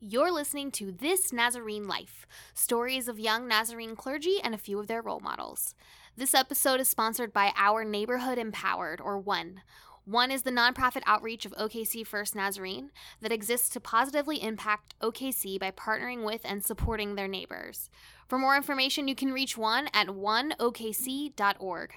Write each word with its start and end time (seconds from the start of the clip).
You're 0.00 0.30
listening 0.30 0.70
to 0.72 0.92
This 0.92 1.32
Nazarene 1.32 1.88
Life 1.88 2.24
stories 2.54 3.08
of 3.08 3.18
young 3.18 3.48
Nazarene 3.48 3.96
clergy 3.96 4.36
and 4.44 4.54
a 4.54 4.58
few 4.58 4.78
of 4.78 4.86
their 4.86 5.02
role 5.02 5.18
models. 5.18 5.74
This 6.16 6.34
episode 6.34 6.80
is 6.80 6.88
sponsored 6.88 7.32
by 7.32 7.52
Our 7.56 7.84
Neighborhood 7.84 8.38
Empowered, 8.38 9.00
or 9.00 9.18
ONE. 9.18 9.60
One 10.04 10.30
is 10.30 10.42
the 10.42 10.52
nonprofit 10.52 11.02
outreach 11.04 11.44
of 11.44 11.52
OKC 11.56 12.06
First 12.06 12.36
Nazarene 12.36 12.92
that 13.20 13.32
exists 13.32 13.68
to 13.70 13.80
positively 13.80 14.40
impact 14.40 14.94
OKC 15.00 15.58
by 15.58 15.72
partnering 15.72 16.24
with 16.24 16.42
and 16.44 16.64
supporting 16.64 17.16
their 17.16 17.26
neighbors. 17.26 17.90
For 18.28 18.38
more 18.38 18.56
information, 18.56 19.08
you 19.08 19.16
can 19.16 19.32
reach 19.32 19.58
one 19.58 19.88
at 19.92 20.06
oneokc.org. 20.06 21.90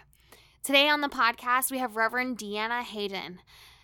Today 0.63 0.89
on 0.89 1.01
the 1.01 1.07
podcast, 1.07 1.69
we 1.69 1.77
have 1.77 1.95
Reverend 1.95 2.39
Deanna 2.39 2.81
Hayden. 2.81 3.41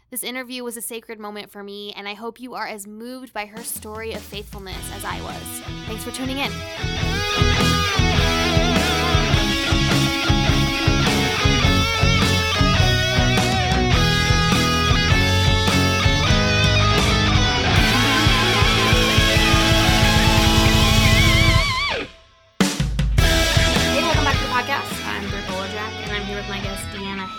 This 0.09 0.23
interview 0.23 0.63
was 0.63 0.77
a 0.77 0.81
sacred 0.81 1.19
moment 1.19 1.51
for 1.51 1.61
me, 1.61 1.91
and 1.91 2.07
I 2.07 2.13
hope 2.13 2.39
you 2.39 2.53
are 2.53 2.65
as 2.65 2.87
moved 2.87 3.33
by 3.33 3.45
her 3.45 3.61
story 3.61 4.13
of 4.13 4.21
faithfulness 4.21 4.89
as 4.93 5.03
I 5.03 5.21
was. 5.21 5.43
Thanks 5.85 6.05
for 6.05 6.11
tuning 6.11 6.37
in. 6.37 7.76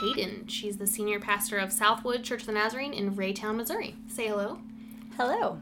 Hayden. 0.01 0.47
She's 0.47 0.77
the 0.77 0.87
senior 0.87 1.19
pastor 1.19 1.59
of 1.59 1.73
Southwood 1.73 2.23
Church 2.23 2.43
of 2.43 2.47
the 2.47 2.53
Nazarene 2.53 2.93
in 2.93 3.17
Raytown, 3.17 3.57
Missouri. 3.57 3.97
Say 4.07 4.29
hello. 4.29 4.61
Hello. 5.17 5.59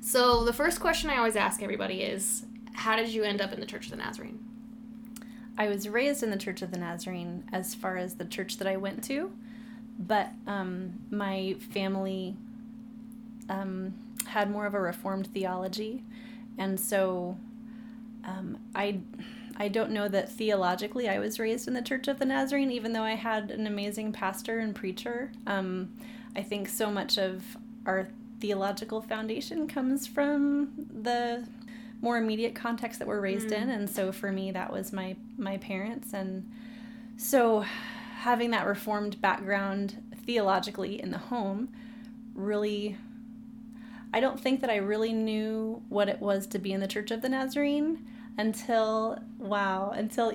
So, 0.00 0.44
the 0.44 0.52
first 0.52 0.80
question 0.80 1.10
I 1.10 1.18
always 1.18 1.36
ask 1.36 1.62
everybody 1.62 2.02
is 2.02 2.44
How 2.72 2.96
did 2.96 3.08
you 3.10 3.24
end 3.24 3.40
up 3.40 3.52
in 3.52 3.60
the 3.60 3.66
Church 3.66 3.84
of 3.86 3.90
the 3.90 3.96
Nazarene? 3.98 4.44
I 5.58 5.68
was 5.68 5.88
raised 5.88 6.22
in 6.22 6.30
the 6.30 6.36
Church 6.36 6.62
of 6.62 6.70
the 6.70 6.78
Nazarene 6.78 7.44
as 7.52 7.74
far 7.74 7.96
as 7.96 8.14
the 8.14 8.24
church 8.24 8.58
that 8.58 8.68
I 8.68 8.76
went 8.76 9.04
to, 9.04 9.30
but 9.98 10.30
um, 10.46 11.00
my 11.10 11.56
family 11.72 12.36
um, 13.48 13.94
had 14.26 14.50
more 14.50 14.66
of 14.66 14.74
a 14.74 14.80
Reformed 14.80 15.26
theology, 15.26 16.04
and 16.56 16.78
so 16.78 17.36
um, 18.24 18.58
I. 18.74 19.00
I 19.60 19.68
don't 19.68 19.90
know 19.90 20.06
that 20.08 20.30
theologically 20.30 21.08
I 21.08 21.18
was 21.18 21.40
raised 21.40 21.66
in 21.66 21.74
the 21.74 21.82
Church 21.82 22.06
of 22.06 22.20
the 22.20 22.24
Nazarene, 22.24 22.70
even 22.70 22.92
though 22.92 23.02
I 23.02 23.14
had 23.14 23.50
an 23.50 23.66
amazing 23.66 24.12
pastor 24.12 24.60
and 24.60 24.74
preacher. 24.74 25.32
Um, 25.46 25.96
I 26.36 26.42
think 26.42 26.68
so 26.68 26.90
much 26.90 27.18
of 27.18 27.42
our 27.84 28.08
theological 28.40 29.02
foundation 29.02 29.66
comes 29.66 30.06
from 30.06 30.70
the 31.02 31.44
more 32.00 32.16
immediate 32.16 32.54
context 32.54 33.00
that 33.00 33.08
we're 33.08 33.20
raised 33.20 33.50
in 33.50 33.70
and 33.70 33.90
so 33.90 34.12
for 34.12 34.30
me 34.30 34.52
that 34.52 34.72
was 34.72 34.92
my 34.92 35.16
my 35.36 35.56
parents. 35.56 36.12
And 36.12 36.48
so 37.16 37.64
having 38.20 38.52
that 38.52 38.66
reformed 38.66 39.20
background 39.20 40.00
theologically 40.24 41.00
in 41.00 41.10
the 41.10 41.18
home 41.18 41.70
really 42.34 42.96
I 44.14 44.20
don't 44.20 44.40
think 44.40 44.60
that 44.60 44.70
I 44.70 44.76
really 44.76 45.12
knew 45.12 45.82
what 45.88 46.08
it 46.08 46.20
was 46.20 46.46
to 46.48 46.58
be 46.58 46.72
in 46.72 46.80
the 46.80 46.86
Church 46.86 47.10
of 47.10 47.20
the 47.20 47.28
Nazarene 47.28 48.06
until 48.38 49.18
wow, 49.38 49.90
until 49.90 50.32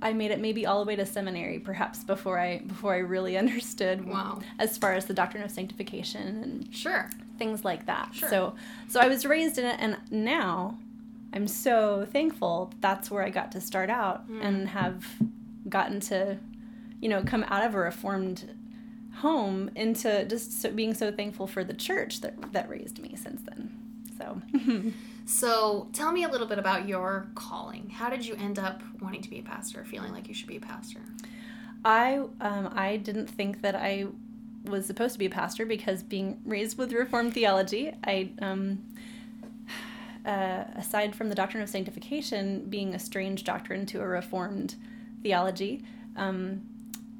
I 0.00 0.12
made 0.12 0.30
it 0.30 0.38
maybe 0.38 0.64
all 0.66 0.78
the 0.84 0.86
way 0.86 0.94
to 0.96 1.04
seminary 1.04 1.58
perhaps 1.58 2.04
before 2.04 2.38
I 2.38 2.58
before 2.58 2.94
I 2.94 2.98
really 2.98 3.36
understood 3.42 4.06
Wow. 4.06 4.40
as 4.58 4.78
far 4.78 4.92
as 4.92 5.06
the 5.06 5.14
doctrine 5.14 5.42
of 5.42 5.50
sanctification 5.50 6.42
and 6.42 6.74
Sure. 6.74 7.10
things 7.38 7.64
like 7.64 7.86
that. 7.86 8.14
Sure. 8.14 8.28
So 8.28 8.54
so 8.88 9.00
I 9.00 9.08
was 9.08 9.26
raised 9.26 9.58
in 9.58 9.64
it 9.66 9.76
and 9.80 9.96
now 10.10 10.78
I'm 11.32 11.48
so 11.48 12.06
thankful 12.12 12.72
that's 12.80 13.10
where 13.10 13.24
I 13.24 13.30
got 13.30 13.52
to 13.52 13.60
start 13.60 13.90
out 13.90 14.22
hmm. 14.22 14.40
and 14.40 14.68
have 14.68 15.04
gotten 15.68 16.00
to 16.00 16.38
you 17.00 17.08
know 17.08 17.22
come 17.24 17.44
out 17.48 17.64
of 17.64 17.74
a 17.74 17.78
reformed 17.78 18.54
home 19.16 19.68
into 19.74 20.24
just 20.26 20.62
so, 20.62 20.70
being 20.70 20.94
so 20.94 21.10
thankful 21.10 21.46
for 21.48 21.64
the 21.64 21.74
church 21.74 22.20
that 22.20 22.52
that 22.52 22.68
raised 22.68 23.00
me 23.00 23.16
since 23.16 23.42
then. 23.42 23.76
So 24.16 24.40
So, 25.28 25.88
tell 25.92 26.10
me 26.10 26.24
a 26.24 26.28
little 26.28 26.46
bit 26.46 26.58
about 26.58 26.88
your 26.88 27.28
calling. 27.34 27.90
How 27.90 28.08
did 28.08 28.24
you 28.24 28.34
end 28.36 28.58
up 28.58 28.80
wanting 28.98 29.20
to 29.20 29.28
be 29.28 29.40
a 29.40 29.42
pastor, 29.42 29.84
feeling 29.84 30.10
like 30.10 30.26
you 30.26 30.32
should 30.32 30.48
be 30.48 30.56
a 30.56 30.60
pastor? 30.60 31.00
I 31.84 32.22
um, 32.40 32.72
I 32.74 32.96
didn't 32.96 33.26
think 33.26 33.60
that 33.60 33.74
I 33.74 34.06
was 34.64 34.86
supposed 34.86 35.12
to 35.12 35.18
be 35.18 35.26
a 35.26 35.30
pastor 35.30 35.66
because 35.66 36.02
being 36.02 36.40
raised 36.46 36.78
with 36.78 36.94
Reformed 36.94 37.34
theology, 37.34 37.92
I 38.04 38.30
um, 38.40 38.82
uh, 40.24 40.64
aside 40.74 41.14
from 41.14 41.28
the 41.28 41.34
doctrine 41.34 41.62
of 41.62 41.68
sanctification 41.68 42.64
being 42.70 42.94
a 42.94 42.98
strange 42.98 43.44
doctrine 43.44 43.84
to 43.84 44.00
a 44.00 44.08
Reformed 44.08 44.76
theology, 45.22 45.84
um, 46.16 46.62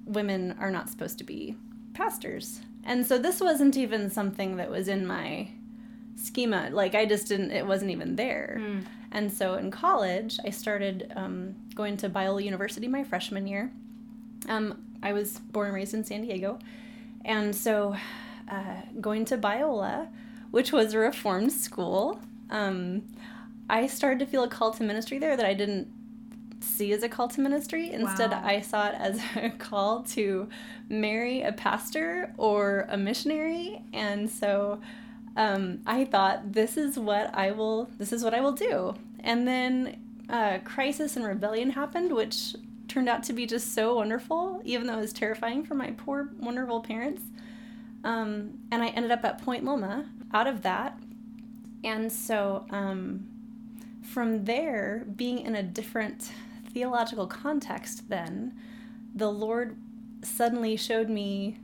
women 0.06 0.56
are 0.58 0.70
not 0.70 0.88
supposed 0.88 1.18
to 1.18 1.24
be 1.24 1.56
pastors, 1.92 2.62
and 2.84 3.04
so 3.04 3.18
this 3.18 3.38
wasn't 3.38 3.76
even 3.76 4.08
something 4.08 4.56
that 4.56 4.70
was 4.70 4.88
in 4.88 5.06
my 5.06 5.50
schema. 6.18 6.68
Like 6.72 6.94
I 6.94 7.06
just 7.06 7.28
didn't. 7.28 7.50
It 7.52 7.66
wasn't 7.66 7.90
even 7.90 8.16
there. 8.16 8.60
And 9.12 9.32
so 9.32 9.54
in 9.54 9.70
college, 9.70 10.38
I 10.44 10.50
started 10.50 11.12
um, 11.16 11.54
going 11.74 11.96
to 11.98 12.10
Biola 12.10 12.44
University 12.44 12.88
my 12.88 13.04
freshman 13.04 13.46
year. 13.46 13.70
Um, 14.48 14.82
I 15.02 15.12
was 15.12 15.38
born 15.38 15.66
and 15.68 15.74
raised 15.74 15.94
in 15.94 16.04
San 16.04 16.22
Diego. 16.22 16.58
And 17.24 17.54
so 17.54 17.96
uh, 18.50 18.82
going 19.00 19.24
to 19.26 19.38
Biola, 19.38 20.08
which 20.50 20.72
was 20.72 20.92
a 20.94 20.98
reformed 20.98 21.52
school, 21.52 22.20
um, 22.50 23.02
I 23.70 23.86
started 23.86 24.18
to 24.20 24.26
feel 24.26 24.42
a 24.44 24.48
call 24.48 24.72
to 24.72 24.82
ministry 24.82 25.18
there 25.18 25.36
that 25.36 25.46
I 25.46 25.54
didn't 25.54 25.88
see 26.60 26.92
as 26.92 27.02
a 27.02 27.08
call 27.08 27.28
to 27.28 27.40
ministry. 27.40 27.90
Instead, 27.92 28.30
Wow. 28.30 28.42
I 28.44 28.60
saw 28.60 28.88
it 28.88 28.94
as 28.98 29.20
a 29.36 29.50
call 29.50 30.02
to 30.14 30.48
marry 30.88 31.42
a 31.42 31.52
pastor 31.52 32.32
or 32.36 32.86
a 32.90 32.96
missionary. 32.96 33.82
And 33.92 34.28
so 34.30 34.80
um, 35.38 35.82
I 35.86 36.04
thought, 36.04 36.52
this 36.52 36.76
is 36.76 36.98
what 36.98 37.32
I 37.32 37.52
will. 37.52 37.88
This 37.96 38.12
is 38.12 38.24
what 38.24 38.34
I 38.34 38.40
will 38.40 38.52
do. 38.52 38.96
And 39.20 39.46
then 39.46 40.02
uh, 40.28 40.58
crisis 40.64 41.16
and 41.16 41.24
rebellion 41.24 41.70
happened, 41.70 42.12
which 42.12 42.56
turned 42.88 43.08
out 43.08 43.22
to 43.22 43.32
be 43.32 43.46
just 43.46 43.72
so 43.72 43.94
wonderful, 43.94 44.60
even 44.64 44.88
though 44.88 44.94
it 44.94 45.00
was 45.00 45.12
terrifying 45.12 45.64
for 45.64 45.74
my 45.74 45.92
poor, 45.92 46.30
wonderful 46.40 46.80
parents. 46.80 47.22
Um, 48.02 48.58
and 48.72 48.82
I 48.82 48.88
ended 48.88 49.12
up 49.12 49.24
at 49.24 49.40
Point 49.40 49.64
Loma 49.64 50.06
out 50.34 50.48
of 50.48 50.62
that. 50.62 50.98
And 51.84 52.10
so 52.10 52.66
um, 52.70 53.28
from 54.02 54.44
there, 54.44 55.04
being 55.14 55.38
in 55.38 55.54
a 55.54 55.62
different 55.62 56.32
theological 56.72 57.28
context, 57.28 58.08
then 58.08 58.58
the 59.14 59.30
Lord 59.30 59.76
suddenly 60.22 60.76
showed 60.76 61.08
me. 61.08 61.58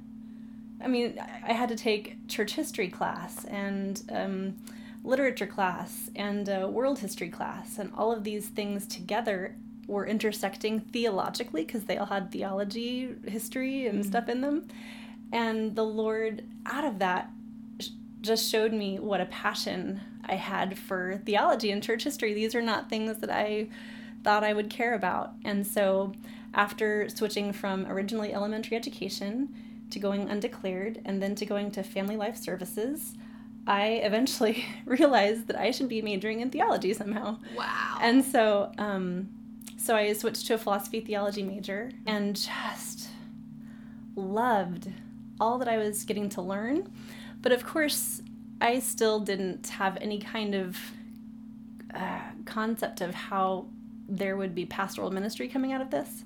I 0.85 0.89
mean, 0.89 1.19
I 1.19 1.53
had 1.53 1.71
to 1.71 1.77
take 1.77 2.29
church 2.29 2.53
history 2.53 2.89
class 2.89 3.45
and 3.47 4.03
um, 4.11 4.57
literature 5.03 5.47
class 5.47 6.11
and 6.15 6.49
uh, 6.49 6.69
world 6.71 6.99
history 6.99 7.31
class, 7.31 7.79
and 7.79 7.91
all 7.97 8.13
of 8.13 8.23
these 8.23 8.49
things 8.49 8.87
together 8.87 9.57
were 9.87 10.07
intersecting 10.07 10.81
theologically 10.81 11.65
because 11.65 11.85
they 11.85 11.97
all 11.97 12.07
had 12.07 12.31
theology, 12.31 13.15
history, 13.27 13.87
and 13.87 14.05
stuff 14.05 14.29
in 14.29 14.41
them. 14.41 14.69
And 15.33 15.75
the 15.75 15.85
Lord, 15.85 16.45
out 16.67 16.85
of 16.85 16.99
that, 17.01 17.31
sh- 17.81 17.89
just 18.21 18.51
showed 18.51 18.73
me 18.73 18.99
what 18.99 19.21
a 19.21 19.27
passion 19.27 20.01
I 20.25 20.37
had 20.37 20.79
for 20.79 21.21
theology 21.25 21.71
and 21.71 21.83
church 21.83 22.05
history. 22.05 22.33
These 22.35 22.55
are 22.55 22.63
not 22.63 22.89
things 22.89 23.19
that 23.19 23.31
I 23.31 23.69
thought 24.23 24.45
I 24.45 24.53
would 24.53 24.71
care 24.71 24.95
about. 24.95 25.33
And 25.45 25.67
so, 25.67 26.13
after 26.55 27.09
switching 27.09 27.53
from 27.53 27.87
originally 27.87 28.33
elementary 28.33 28.77
education 28.77 29.55
to 29.95 29.99
going 29.99 30.29
undeclared 30.29 31.01
and 31.05 31.23
then 31.23 31.35
to 31.37 31.47
going 31.47 31.71
to 31.73 31.83
family 31.83 32.17
life 32.17 32.37
services, 32.37 33.15
I 33.67 34.01
eventually 34.05 34.65
realized 34.85 35.47
that 35.49 35.59
I 35.59 35.71
should 35.71 35.89
be 35.89 36.03
majoring 36.03 36.41
in 36.41 36.51
theology 36.51 36.93
somehow. 36.93 37.39
Wow. 37.57 37.99
And 38.01 38.25
so, 38.25 38.71
um, 38.79 39.31
so 39.77 39.97
I 39.97 40.13
switched 40.13 40.47
to 40.47 40.55
a 40.55 40.59
philosophy 40.59 41.01
theology 41.01 41.43
major 41.43 41.91
and 42.07 42.37
just 42.37 43.09
loved 44.17 44.91
all 45.41 45.59
that 45.59 45.69
I 45.69 45.79
was 45.79 46.05
getting 46.05 46.29
to 46.31 46.43
learn. 46.43 46.93
But 47.41 47.53
of 47.53 47.65
course, 47.65 48.23
I 48.61 48.79
still 48.79 49.21
didn't 49.21 49.69
have 49.69 49.99
any 50.01 50.19
kind 50.19 50.55
of 50.55 50.77
uh, 51.95 52.21
concept 52.45 53.01
of 53.01 53.15
how 53.15 53.67
there 54.09 54.37
would 54.37 54.55
be 54.55 54.67
pastoral 54.67 55.11
ministry 55.11 55.49
coming 55.49 55.73
out 55.73 55.81
of 55.81 55.91
this. 55.91 56.25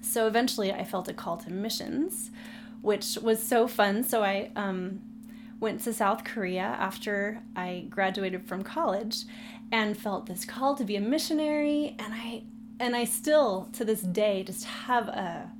So 0.00 0.26
eventually, 0.26 0.72
I 0.72 0.84
felt 0.84 1.08
a 1.08 1.12
call 1.12 1.36
to 1.38 1.52
missions, 1.52 2.30
which 2.82 3.18
was 3.22 3.42
so 3.42 3.66
fun. 3.66 4.04
So 4.04 4.22
I 4.22 4.50
um, 4.56 5.00
went 5.60 5.82
to 5.84 5.92
South 5.92 6.24
Korea 6.24 6.62
after 6.62 7.42
I 7.56 7.86
graduated 7.90 8.46
from 8.46 8.62
college 8.62 9.24
and 9.70 9.96
felt 9.96 10.26
this 10.26 10.44
call 10.44 10.74
to 10.76 10.84
be 10.84 10.96
a 10.96 11.00
missionary 11.00 11.94
and 11.98 12.14
I 12.14 12.42
and 12.80 12.94
I 12.94 13.04
still 13.04 13.68
to 13.72 13.84
this 13.84 14.00
day 14.02 14.44
just 14.44 14.64
have 14.64 15.08
a 15.08 15.50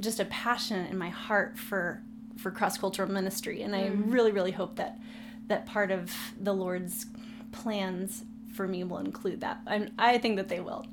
just 0.00 0.20
a 0.20 0.24
passion 0.26 0.86
in 0.86 0.98
my 0.98 1.08
heart 1.08 1.58
for 1.58 2.02
for 2.36 2.50
cross 2.50 2.76
cultural 2.76 3.10
ministry, 3.10 3.62
and 3.62 3.74
I 3.74 3.86
really, 3.86 4.30
really 4.30 4.52
hope 4.52 4.76
that 4.76 4.98
that 5.46 5.64
part 5.66 5.90
of 5.90 6.12
the 6.38 6.52
Lord's 6.52 7.06
plans 7.52 8.24
for 8.54 8.68
me 8.68 8.84
will 8.84 8.98
include 8.98 9.40
that. 9.40 9.60
I'm, 9.66 9.90
I 9.98 10.18
think 10.18 10.36
that 10.36 10.48
they 10.48 10.60
will. 10.60 10.86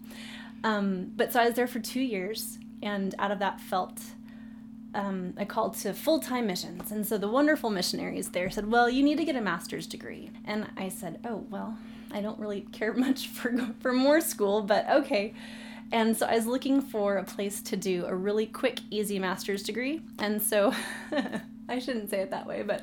Um, 0.63 1.11
but 1.15 1.33
so 1.33 1.41
I 1.41 1.45
was 1.45 1.55
there 1.55 1.67
for 1.67 1.79
two 1.79 2.01
years, 2.01 2.57
and 2.81 3.13
out 3.19 3.31
of 3.31 3.39
that 3.39 3.59
felt 3.59 3.99
um, 4.93 5.33
a 5.37 5.45
call 5.45 5.71
to 5.71 5.93
full 5.93 6.19
time 6.19 6.47
missions. 6.47 6.91
And 6.91 7.05
so 7.05 7.17
the 7.17 7.27
wonderful 7.27 7.69
missionaries 7.69 8.29
there 8.29 8.49
said, 8.49 8.71
Well, 8.71 8.89
you 8.89 9.03
need 9.03 9.17
to 9.17 9.25
get 9.25 9.35
a 9.35 9.41
master's 9.41 9.87
degree. 9.87 10.31
And 10.45 10.67
I 10.77 10.89
said, 10.89 11.19
Oh, 11.25 11.45
well, 11.49 11.77
I 12.11 12.21
don't 12.21 12.39
really 12.39 12.61
care 12.71 12.93
much 13.07 13.27
for, 13.27 13.53
for 13.79 13.93
more 13.93 14.21
school, 14.21 14.61
but 14.61 14.89
okay. 14.89 15.33
And 15.91 16.17
so 16.17 16.25
I 16.25 16.35
was 16.35 16.47
looking 16.47 16.81
for 16.81 17.17
a 17.17 17.23
place 17.23 17.61
to 17.61 17.77
do 17.77 18.05
a 18.05 18.15
really 18.15 18.47
quick, 18.47 18.79
easy 18.89 19.19
master's 19.19 19.61
degree. 19.61 20.01
And 20.17 20.41
so 20.41 20.73
I 21.69 21.79
shouldn't 21.79 22.09
say 22.09 22.21
it 22.21 22.31
that 22.31 22.47
way, 22.47 22.63
but 22.63 22.81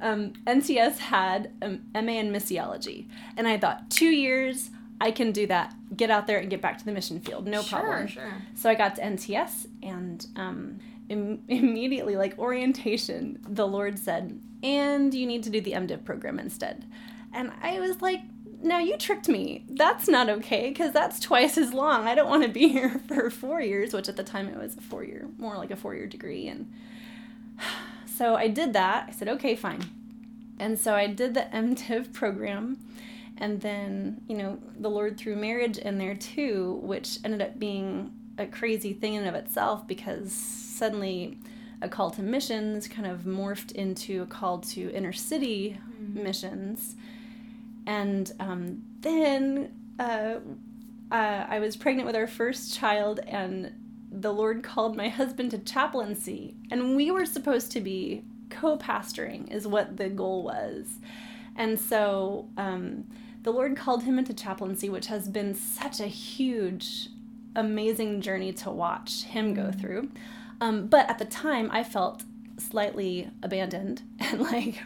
um, 0.00 0.32
NTS 0.46 0.98
had 0.98 1.50
an 1.60 1.84
MA 1.92 2.12
in 2.12 2.32
missiology. 2.32 3.06
And 3.36 3.48
I 3.48 3.58
thought, 3.58 3.90
two 3.90 4.10
years, 4.10 4.70
I 5.00 5.10
can 5.10 5.32
do 5.32 5.48
that. 5.48 5.74
Get 5.96 6.10
out 6.10 6.28
there 6.28 6.38
and 6.38 6.48
get 6.48 6.62
back 6.62 6.78
to 6.78 6.84
the 6.84 6.92
mission 6.92 7.20
field. 7.20 7.46
No 7.46 7.62
sure, 7.62 7.80
problem. 7.80 8.06
Sure. 8.06 8.32
So 8.54 8.70
I 8.70 8.76
got 8.76 8.94
to 8.96 9.02
NTS 9.02 9.66
and 9.82 10.24
um, 10.36 10.78
Im- 11.12 11.44
immediately, 11.48 12.16
like 12.16 12.38
orientation, 12.38 13.38
the 13.48 13.66
Lord 13.66 13.98
said, 13.98 14.40
and 14.62 15.12
you 15.12 15.26
need 15.26 15.42
to 15.44 15.50
do 15.50 15.60
the 15.60 15.72
MDiv 15.72 16.04
program 16.04 16.38
instead. 16.38 16.84
And 17.32 17.52
I 17.62 17.80
was 17.80 18.02
like, 18.02 18.20
now 18.62 18.78
you 18.78 18.96
tricked 18.96 19.28
me. 19.28 19.64
That's 19.68 20.08
not 20.08 20.28
okay 20.28 20.68
because 20.68 20.92
that's 20.92 21.18
twice 21.18 21.58
as 21.58 21.72
long. 21.72 22.06
I 22.06 22.14
don't 22.14 22.28
want 22.28 22.44
to 22.44 22.48
be 22.48 22.68
here 22.76 23.00
for 23.08 23.30
four 23.30 23.60
years, 23.60 23.92
which 23.92 24.08
at 24.08 24.16
the 24.16 24.24
time 24.24 24.48
it 24.48 24.56
was 24.56 24.76
a 24.76 24.80
four 24.80 25.04
year, 25.04 25.28
more 25.38 25.56
like 25.56 25.70
a 25.70 25.76
four 25.76 25.94
year 25.94 26.06
degree. 26.06 26.48
And 26.48 26.72
so 28.06 28.34
I 28.36 28.48
did 28.48 28.72
that. 28.72 29.06
I 29.08 29.12
said, 29.12 29.28
okay, 29.28 29.56
fine. 29.56 29.82
And 30.58 30.78
so 30.78 30.94
I 30.94 31.06
did 31.08 31.34
the 31.34 31.48
MDiv 31.52 32.12
program. 32.12 32.78
And 33.38 33.60
then, 33.60 34.20
you 34.28 34.36
know, 34.36 34.58
the 34.78 34.90
Lord 34.90 35.18
threw 35.18 35.34
marriage 35.34 35.78
in 35.78 35.98
there 35.98 36.14
too, 36.14 36.78
which 36.82 37.18
ended 37.24 37.42
up 37.42 37.58
being 37.58 38.12
a 38.38 38.46
crazy 38.46 38.92
thing 38.92 39.14
in 39.14 39.26
of 39.26 39.34
itself 39.34 39.86
because 39.86 40.61
suddenly 40.82 41.38
a 41.80 41.88
call 41.88 42.10
to 42.10 42.22
missions 42.22 42.88
kind 42.88 43.06
of 43.06 43.20
morphed 43.20 43.72
into 43.72 44.22
a 44.22 44.26
call 44.26 44.58
to 44.58 44.90
inner 44.92 45.12
city 45.12 45.78
mm-hmm. 46.00 46.22
missions 46.22 46.96
and 47.86 48.32
um, 48.38 48.82
then 49.00 49.72
uh, 49.98 50.36
uh, 51.10 51.46
I 51.48 51.58
was 51.58 51.76
pregnant 51.76 52.06
with 52.06 52.16
our 52.16 52.26
first 52.26 52.74
child, 52.74 53.20
and 53.26 53.72
the 54.10 54.32
Lord 54.32 54.62
called 54.62 54.96
my 54.96 55.08
husband 55.08 55.50
to 55.52 55.58
chaplaincy, 55.58 56.56
and 56.70 56.96
we 56.96 57.10
were 57.10 57.26
supposed 57.26 57.72
to 57.72 57.80
be 57.80 58.24
co 58.50 58.76
pastoring, 58.78 59.50
is 59.52 59.66
what 59.66 59.96
the 59.96 60.08
goal 60.08 60.42
was. 60.42 60.98
And 61.56 61.78
so 61.78 62.48
um, 62.56 63.04
the 63.42 63.50
Lord 63.50 63.76
called 63.76 64.04
him 64.04 64.18
into 64.18 64.32
chaplaincy, 64.32 64.88
which 64.88 65.08
has 65.08 65.28
been 65.28 65.54
such 65.54 66.00
a 66.00 66.06
huge, 66.06 67.08
amazing 67.56 68.20
journey 68.20 68.52
to 68.52 68.70
watch 68.70 69.24
him 69.24 69.54
go 69.54 69.70
through. 69.72 70.10
Um, 70.60 70.86
but 70.86 71.08
at 71.10 71.18
the 71.18 71.24
time, 71.24 71.70
I 71.72 71.84
felt 71.84 72.22
slightly 72.58 73.28
abandoned 73.42 74.02
and 74.20 74.40
like, 74.40 74.82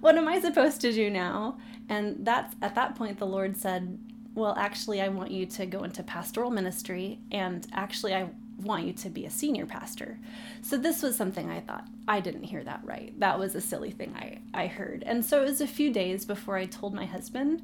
what 0.00 0.16
am 0.16 0.28
I 0.28 0.40
supposed 0.40 0.80
to 0.82 0.92
do 0.92 1.10
now? 1.10 1.58
And 1.88 2.24
that's 2.24 2.54
at 2.62 2.74
that 2.76 2.94
point 2.96 3.18
the 3.18 3.26
Lord 3.26 3.56
said, 3.56 3.98
Well, 4.34 4.54
actually, 4.56 5.00
I 5.00 5.08
want 5.08 5.30
you 5.30 5.44
to 5.46 5.66
go 5.66 5.82
into 5.82 6.02
pastoral 6.02 6.50
ministry, 6.50 7.18
and 7.32 7.66
actually, 7.72 8.14
I 8.14 8.28
want 8.62 8.84
you 8.84 8.92
to 8.92 9.08
be 9.08 9.26
a 9.26 9.30
senior 9.30 9.66
pastor. 9.66 10.18
So 10.62 10.76
this 10.76 11.02
was 11.02 11.16
something 11.16 11.50
I 11.50 11.60
thought 11.60 11.88
I 12.06 12.20
didn't 12.20 12.44
hear 12.44 12.62
that 12.64 12.80
right. 12.84 13.18
That 13.18 13.38
was 13.38 13.54
a 13.54 13.60
silly 13.60 13.90
thing 13.90 14.14
I, 14.16 14.38
I 14.54 14.66
heard. 14.66 15.02
And 15.04 15.24
so 15.24 15.42
it 15.42 15.46
was 15.46 15.60
a 15.60 15.66
few 15.66 15.92
days 15.92 16.24
before 16.24 16.56
I 16.56 16.66
told 16.66 16.94
my 16.94 17.06
husband, 17.06 17.62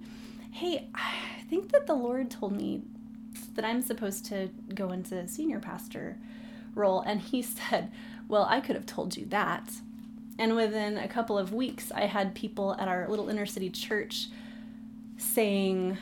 Hey, 0.51 0.89
I 0.95 1.43
think 1.49 1.71
that 1.73 1.87
the 1.87 1.95
Lord 1.95 2.31
told 2.31 2.53
me 2.53 2.83
that 3.55 3.65
I'm 3.65 3.83
supposed 3.83 4.25
to 4.27 4.51
go 4.75 4.91
into 4.91 5.27
senior 5.29 5.61
pastor 5.61 6.17
role. 6.75 7.01
And 7.01 7.21
he 7.21 7.43
said, 7.43 7.91
Well, 8.29 8.47
I 8.49 8.61
could 8.61 8.77
have 8.77 8.87
told 8.87 9.17
you 9.17 9.27
that. 9.27 9.71
And 10.39 10.55
within 10.55 10.99
a 10.99 11.09
couple 11.09 11.39
of 11.39 11.53
weeks, 11.53 11.91
I 11.95 12.03
had 12.07 12.35
people 12.35 12.77
at 12.79 12.89
our 12.89 13.09
little 13.09 13.29
inner 13.29 13.47
city 13.47 13.71
church 13.71 14.29
saying, 15.17 15.97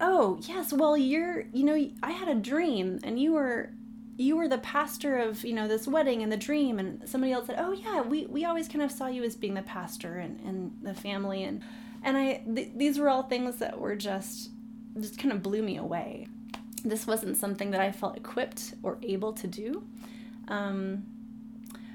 "Oh, 0.00 0.38
yes, 0.42 0.72
well, 0.72 0.96
you're, 0.96 1.44
you 1.52 1.64
know, 1.64 1.90
I 2.02 2.10
had 2.10 2.28
a 2.28 2.34
dream 2.34 2.98
and 3.04 3.20
you 3.20 3.32
were 3.32 3.70
you 4.16 4.36
were 4.36 4.48
the 4.48 4.58
pastor 4.58 5.16
of, 5.18 5.44
you 5.44 5.52
know, 5.52 5.68
this 5.68 5.86
wedding 5.86 6.24
and 6.24 6.32
the 6.32 6.36
dream." 6.36 6.80
And 6.80 7.08
somebody 7.08 7.32
else 7.32 7.46
said, 7.46 7.56
"Oh, 7.58 7.72
yeah, 7.72 8.00
we 8.00 8.26
we 8.26 8.44
always 8.44 8.66
kind 8.66 8.82
of 8.82 8.90
saw 8.90 9.06
you 9.06 9.22
as 9.22 9.36
being 9.36 9.54
the 9.54 9.62
pastor 9.62 10.18
and 10.18 10.40
and 10.40 10.76
the 10.82 10.94
family 10.94 11.44
and 11.44 11.62
and 12.02 12.16
I 12.16 12.42
th- 12.52 12.70
these 12.74 12.98
were 12.98 13.08
all 13.08 13.22
things 13.22 13.58
that 13.58 13.78
were 13.78 13.96
just 13.96 14.50
just 14.98 15.18
kind 15.18 15.32
of 15.32 15.42
blew 15.42 15.62
me 15.62 15.76
away. 15.76 16.26
This 16.84 17.06
wasn't 17.06 17.36
something 17.36 17.70
that 17.72 17.80
I 17.80 17.92
felt 17.92 18.16
equipped 18.16 18.74
or 18.82 18.98
able 19.02 19.32
to 19.34 19.46
do. 19.46 19.84
Um, 20.48 21.04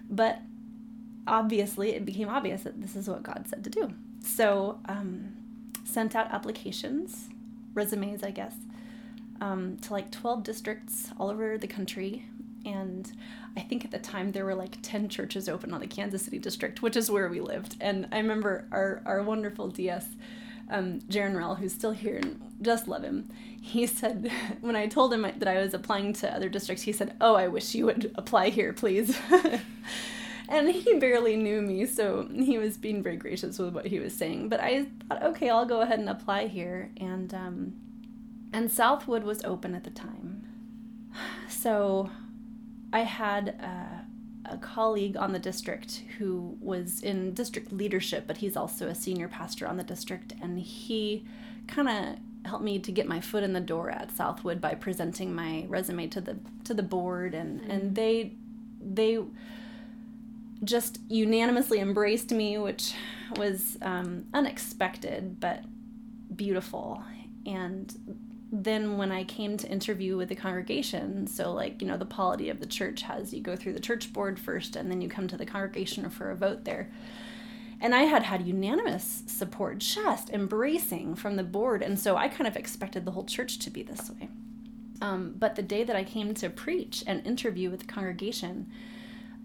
but 0.09 0.41
obviously 1.25 1.91
it 1.91 2.05
became 2.05 2.29
obvious 2.29 2.63
that 2.63 2.81
this 2.81 2.95
is 2.95 3.07
what 3.07 3.23
God 3.23 3.45
said 3.47 3.63
to 3.63 3.69
do. 3.69 3.93
So, 4.21 4.79
um, 4.87 5.33
sent 5.83 6.15
out 6.15 6.31
applications, 6.31 7.29
resumes, 7.73 8.23
I 8.23 8.31
guess, 8.31 8.55
um, 9.41 9.77
to 9.81 9.93
like 9.93 10.11
12 10.11 10.43
districts 10.43 11.09
all 11.19 11.29
over 11.29 11.57
the 11.57 11.67
country. 11.67 12.25
And 12.65 13.11
I 13.57 13.61
think 13.61 13.83
at 13.83 13.91
the 13.91 13.99
time 13.99 14.31
there 14.31 14.45
were 14.45 14.55
like 14.55 14.77
10 14.81 15.09
churches 15.09 15.49
open 15.49 15.73
on 15.73 15.81
the 15.81 15.87
Kansas 15.87 16.23
City 16.23 16.39
district, 16.39 16.81
which 16.81 16.95
is 16.95 17.11
where 17.11 17.27
we 17.27 17.41
lived. 17.41 17.75
And 17.81 18.07
I 18.11 18.17
remember 18.17 18.65
our, 18.71 19.01
our 19.05 19.21
wonderful 19.21 19.67
DS, 19.67 20.07
um, 20.73 20.99
Jeren 21.01 21.37
Rowell, 21.37 21.55
who's 21.55 21.73
still 21.73 21.91
here 21.91 22.17
and 22.17 22.41
just 22.61 22.87
love 22.87 23.03
him. 23.03 23.29
He 23.61 23.85
said, 23.85 24.29
when 24.61 24.75
I 24.75 24.87
told 24.87 25.13
him 25.13 25.21
that 25.21 25.47
I 25.47 25.61
was 25.61 25.73
applying 25.73 26.13
to 26.13 26.35
other 26.35 26.49
districts, 26.49 26.83
he 26.83 26.91
said, 26.91 27.15
Oh, 27.21 27.35
I 27.35 27.47
wish 27.47 27.73
you 27.75 27.85
would 27.85 28.11
apply 28.15 28.49
here, 28.49 28.73
please. 28.73 29.17
and 30.49 30.69
he 30.69 30.95
barely 30.95 31.37
knew 31.37 31.61
me, 31.61 31.85
so 31.85 32.27
he 32.33 32.57
was 32.57 32.77
being 32.77 33.03
very 33.03 33.17
gracious 33.17 33.59
with 33.59 33.73
what 33.73 33.85
he 33.85 33.99
was 33.99 34.13
saying. 34.13 34.49
But 34.49 34.61
I 34.61 34.87
thought, 35.07 35.23
okay, 35.23 35.49
I'll 35.49 35.65
go 35.65 35.81
ahead 35.81 35.99
and 35.99 36.09
apply 36.09 36.47
here, 36.47 36.91
and 36.97 37.33
um, 37.33 37.73
and 38.51 38.69
Southwood 38.69 39.23
was 39.23 39.43
open 39.43 39.75
at 39.75 39.83
the 39.83 39.89
time, 39.91 40.47
so 41.49 42.09
I 42.91 43.01
had 43.01 43.49
a, 43.49 43.92
a 44.45 44.57
colleague 44.57 45.15
on 45.17 45.31
the 45.31 45.39
district 45.39 46.03
who 46.17 46.57
was 46.59 47.01
in 47.01 47.33
district 47.33 47.71
leadership, 47.71 48.25
but 48.27 48.37
he's 48.37 48.57
also 48.57 48.87
a 48.87 48.95
senior 48.95 49.27
pastor 49.27 49.67
on 49.67 49.77
the 49.77 49.83
district, 49.83 50.33
and 50.41 50.59
he 50.59 51.25
kind 51.67 51.87
of 51.89 52.49
helped 52.49 52.63
me 52.63 52.77
to 52.77 52.91
get 52.91 53.07
my 53.07 53.21
foot 53.21 53.43
in 53.43 53.53
the 53.53 53.61
door 53.61 53.89
at 53.89 54.11
Southwood 54.11 54.59
by 54.59 54.73
presenting 54.73 55.33
my 55.33 55.65
resume 55.69 56.07
to 56.07 56.19
the 56.19 56.37
to 56.65 56.73
the 56.73 56.83
board 56.83 57.33
and 57.33 57.61
mm-hmm. 57.61 57.71
and 57.71 57.95
they 57.95 58.33
they 58.81 59.19
just 60.63 60.99
unanimously 61.09 61.79
embraced 61.79 62.31
me, 62.31 62.57
which 62.57 62.93
was 63.35 63.77
um, 63.81 64.25
unexpected 64.33 65.39
but 65.39 65.63
beautiful. 66.35 67.03
And 67.45 67.93
then 68.55 68.97
when 68.97 69.11
I 69.11 69.23
came 69.23 69.57
to 69.57 69.67
interview 69.67 70.15
with 70.15 70.29
the 70.29 70.35
congregation, 70.35 71.25
so 71.25 71.51
like, 71.51 71.81
you 71.81 71.87
know, 71.87 71.97
the 71.97 72.05
polity 72.05 72.49
of 72.49 72.59
the 72.59 72.67
church 72.67 73.01
has 73.01 73.33
you 73.33 73.41
go 73.41 73.55
through 73.55 73.73
the 73.73 73.79
church 73.79 74.13
board 74.13 74.39
first 74.39 74.75
and 74.75 74.91
then 74.91 75.01
you 75.01 75.09
come 75.09 75.27
to 75.27 75.37
the 75.37 75.45
congregation 75.45 76.07
for 76.11 76.29
a 76.29 76.35
vote 76.35 76.63
there. 76.63 76.91
And 77.81 77.95
I 77.95 78.03
had 78.03 78.21
had 78.21 78.45
unanimous 78.45 79.23
support, 79.25 79.79
just 79.79 80.29
embracing 80.29 81.15
from 81.15 81.35
the 81.35 81.43
board. 81.43 81.81
And 81.81 81.99
so 81.99 82.15
I 82.15 82.27
kind 82.27 82.47
of 82.47 82.55
expected 82.55 83.05
the 83.05 83.11
whole 83.11 83.25
church 83.25 83.57
to 83.57 83.71
be 83.71 83.81
this 83.81 84.11
way. 84.11 84.29
Um, 85.01 85.33
but 85.37 85.55
the 85.55 85.63
day 85.63 85.83
that 85.83 85.95
I 85.95 86.03
came 86.03 86.35
to 86.35 86.49
preach 86.51 87.03
and 87.07 87.25
interview 87.25 87.71
with 87.71 87.79
the 87.79 87.87
congregation, 87.87 88.71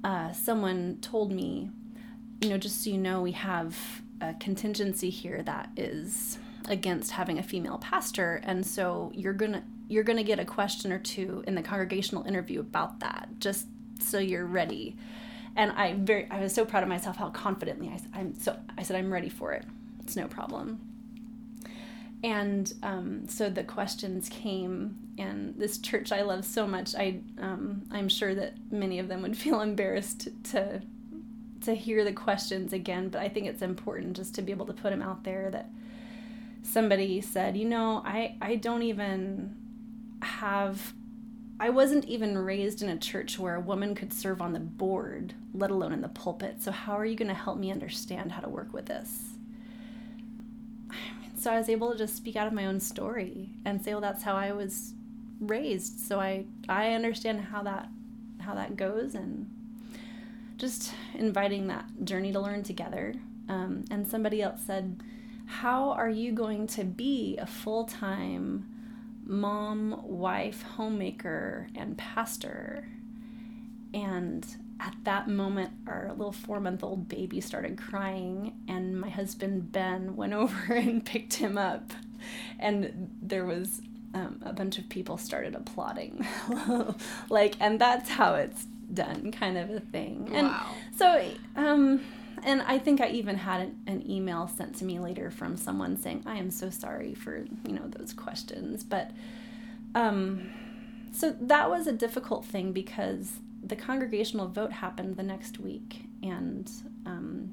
uh, 0.05 0.33
someone 0.33 0.99
told 1.01 1.33
me, 1.33 1.71
you 2.43 2.51
know, 2.51 2.59
just 2.59 2.85
so 2.85 2.91
you 2.91 2.99
know, 2.99 3.23
we 3.23 3.33
have 3.33 3.75
a 4.21 4.35
contingency 4.35 5.09
here 5.09 5.43
that 5.43 5.71
is 5.79 6.39
against 6.69 7.13
having 7.13 7.39
a 7.39 7.43
female 7.43 7.79
pastor, 7.79 8.41
and 8.45 8.65
so 8.67 9.11
you're 9.15 9.33
gonna 9.33 9.65
you're 9.89 10.05
gonna 10.05 10.23
get 10.23 10.39
a 10.39 10.45
question 10.45 10.93
or 10.93 10.99
two 10.99 11.43
in 11.47 11.55
the 11.55 11.63
congregational 11.63 12.25
interview 12.25 12.61
about 12.61 13.01
that, 13.01 13.29
just 13.39 13.67
so 14.01 14.19
you're 14.19 14.47
ready. 14.47 14.97
And 15.57 15.73
I 15.73 15.95
very 15.95 16.29
I 16.31 16.41
was 16.41 16.55
so 16.55 16.65
proud 16.65 16.83
of 16.83 16.89
myself 16.89 17.17
how 17.17 17.31
confidently 17.31 17.89
I 17.89 18.19
I'm 18.19 18.39
so 18.39 18.59
I 18.77 18.83
said 18.83 18.97
I'm 18.97 19.13
ready 19.13 19.29
for 19.29 19.53
it. 19.53 19.65
It's 20.03 20.17
no 20.17 20.29
problem. 20.29 20.81
And 22.25 22.73
um, 22.83 23.29
so 23.29 23.49
the 23.49 23.63
questions 23.63 24.29
came, 24.29 24.97
and 25.19 25.55
this 25.57 25.79
church 25.79 26.11
I 26.11 26.23
love 26.23 26.45
so 26.45 26.67
much. 26.67 26.95
I 26.95 27.21
um, 27.41 27.85
I'm 27.91 28.09
sure 28.09 28.35
that 28.35 28.55
many 28.71 28.99
of 28.99 29.09
them 29.09 29.23
would 29.23 29.37
feel 29.45 29.61
embarrassed 29.61 30.29
to 30.51 30.83
to 31.63 31.75
hear 31.75 32.05
the 32.05 32.13
questions 32.13 32.73
again, 32.73 33.09
but 33.09 33.21
I 33.21 33.29
think 33.29 33.47
it's 33.47 33.63
important 33.63 34.17
just 34.17 34.35
to 34.37 34.43
be 34.43 34.53
able 34.53 34.67
to 34.67 34.73
put 34.73 34.91
them 34.91 35.03
out 35.03 35.25
there. 35.25 35.51
That 35.51 35.71
somebody 36.69 37.21
said, 37.21 37.57
you 37.57 37.65
know, 37.65 38.03
I 38.05 38.37
I 38.41 38.57
don't 38.57 38.83
even 38.83 39.57
have. 40.23 40.93
I 41.61 41.71
wasn't 41.71 42.05
even 42.05 42.39
raised 42.39 42.83
in 42.83 42.89
a 42.89 42.97
church 42.97 43.37
where 43.37 43.57
a 43.57 43.61
woman 43.61 43.97
could 43.97 44.13
serve 44.13 44.41
on 44.41 44.53
the 44.53 44.61
board, 44.61 45.35
let 45.53 45.73
alone 45.73 45.93
in 45.93 46.03
the 46.03 46.09
pulpit. 46.09 46.63
So 46.63 46.71
how 46.71 46.93
are 46.93 47.05
you 47.05 47.17
going 47.17 47.29
to 47.29 47.35
help 47.35 47.59
me 47.59 47.73
understand 47.73 48.31
how 48.31 48.41
to 48.41 48.49
work 48.49 48.73
with 48.73 48.87
this? 48.87 49.31
so 51.37 51.51
I 51.51 51.59
was 51.59 51.69
able 51.69 51.91
to 51.91 51.99
just 51.99 52.17
speak 52.17 52.37
out 52.37 52.47
of 52.47 52.53
my 52.53 52.67
own 52.67 52.79
story 52.79 53.51
and 53.65 53.83
say, 53.83 53.91
well, 53.91 54.01
that's 54.01 54.23
how 54.23 54.37
I 54.37 54.53
was 54.53 54.93
raised. 55.41 55.99
So 55.99 56.21
I, 56.21 56.45
I 56.69 56.93
understand 56.93 57.41
how 57.41 57.65
that, 57.65 57.89
how 58.39 58.55
that 58.55 58.77
goes 58.77 59.17
and 59.17 59.51
just 60.59 60.93
inviting 61.15 61.67
that 61.67 61.87
journey 62.05 62.31
to 62.31 62.39
learn 62.39 62.63
together. 62.63 63.15
Um, 63.49 63.85
and 63.91 64.07
somebody 64.07 64.43
else 64.43 64.61
said, 64.65 65.03
how 65.49 65.91
are 65.93 66.11
you 66.11 66.33
going 66.33 66.67
to 66.69 66.85
be 66.85 67.37
a 67.39 67.47
full-time 67.47 68.69
mom, 69.25 70.01
wife, 70.05 70.63
homemaker, 70.63 71.67
and 71.75 71.97
pastor? 71.97 72.87
And 73.95 74.47
at 74.81 74.95
that 75.05 75.27
moment, 75.29 75.71
our 75.87 76.11
little 76.17 76.33
four 76.33 76.61
month 76.61 76.85
old 76.85 77.09
baby 77.09 77.41
started 77.41 77.79
crying, 77.79 78.55
and 78.69 79.01
my 79.01 79.09
husband 79.09 79.73
Ben 79.73 80.15
went 80.17 80.33
over 80.43 80.75
and 80.75 81.05
picked 81.05 81.35
him 81.35 81.57
up. 81.59 81.93
And 82.59 83.11
there 83.23 83.45
was 83.47 83.81
um, 84.15 84.41
a 84.45 84.53
bunch 84.53 84.79
of 84.79 84.89
people 84.89 85.17
started 85.17 85.55
applauding. 85.55 86.27
like, 87.31 87.55
and 87.61 87.81
that's 87.81 88.11
how 88.11 88.35
it's 88.35 88.67
done, 88.93 89.33
kind 89.33 89.57
of 89.57 89.71
a 89.71 89.81
thing. 89.81 90.31
And 90.35 90.49
Wow. 90.49 90.75
so, 90.97 91.31
um, 91.57 92.01
and 92.45 92.63
I 92.63 92.79
think 92.79 93.01
I 93.01 93.09
even 93.09 93.37
had 93.37 93.61
an, 93.61 93.83
an 93.87 94.11
email 94.11 94.49
sent 94.49 94.77
to 94.77 94.85
me 94.85 94.99
later 94.99 95.31
from 95.31 95.57
someone 95.57 95.97
saying, 95.97 96.23
I 96.27 96.37
am 96.37 96.51
so 96.51 96.71
sorry 96.71 97.15
for, 97.15 97.45
you 97.67 97.73
know, 97.73 97.87
those 97.87 98.13
questions. 98.13 98.85
But, 98.85 99.11
um, 99.95 100.51
so 101.13 101.35
that 101.41 101.71
was 101.71 101.87
a 101.87 101.93
difficult 101.93 102.45
thing 102.45 102.73
because 102.73 103.41
the 103.63 103.77
congregational 103.77 104.49
vote 104.49 104.73
happened 104.73 105.17
the 105.17 105.23
next 105.23 105.59
week 105.59 106.03
and, 106.23 106.71
um, 107.07 107.53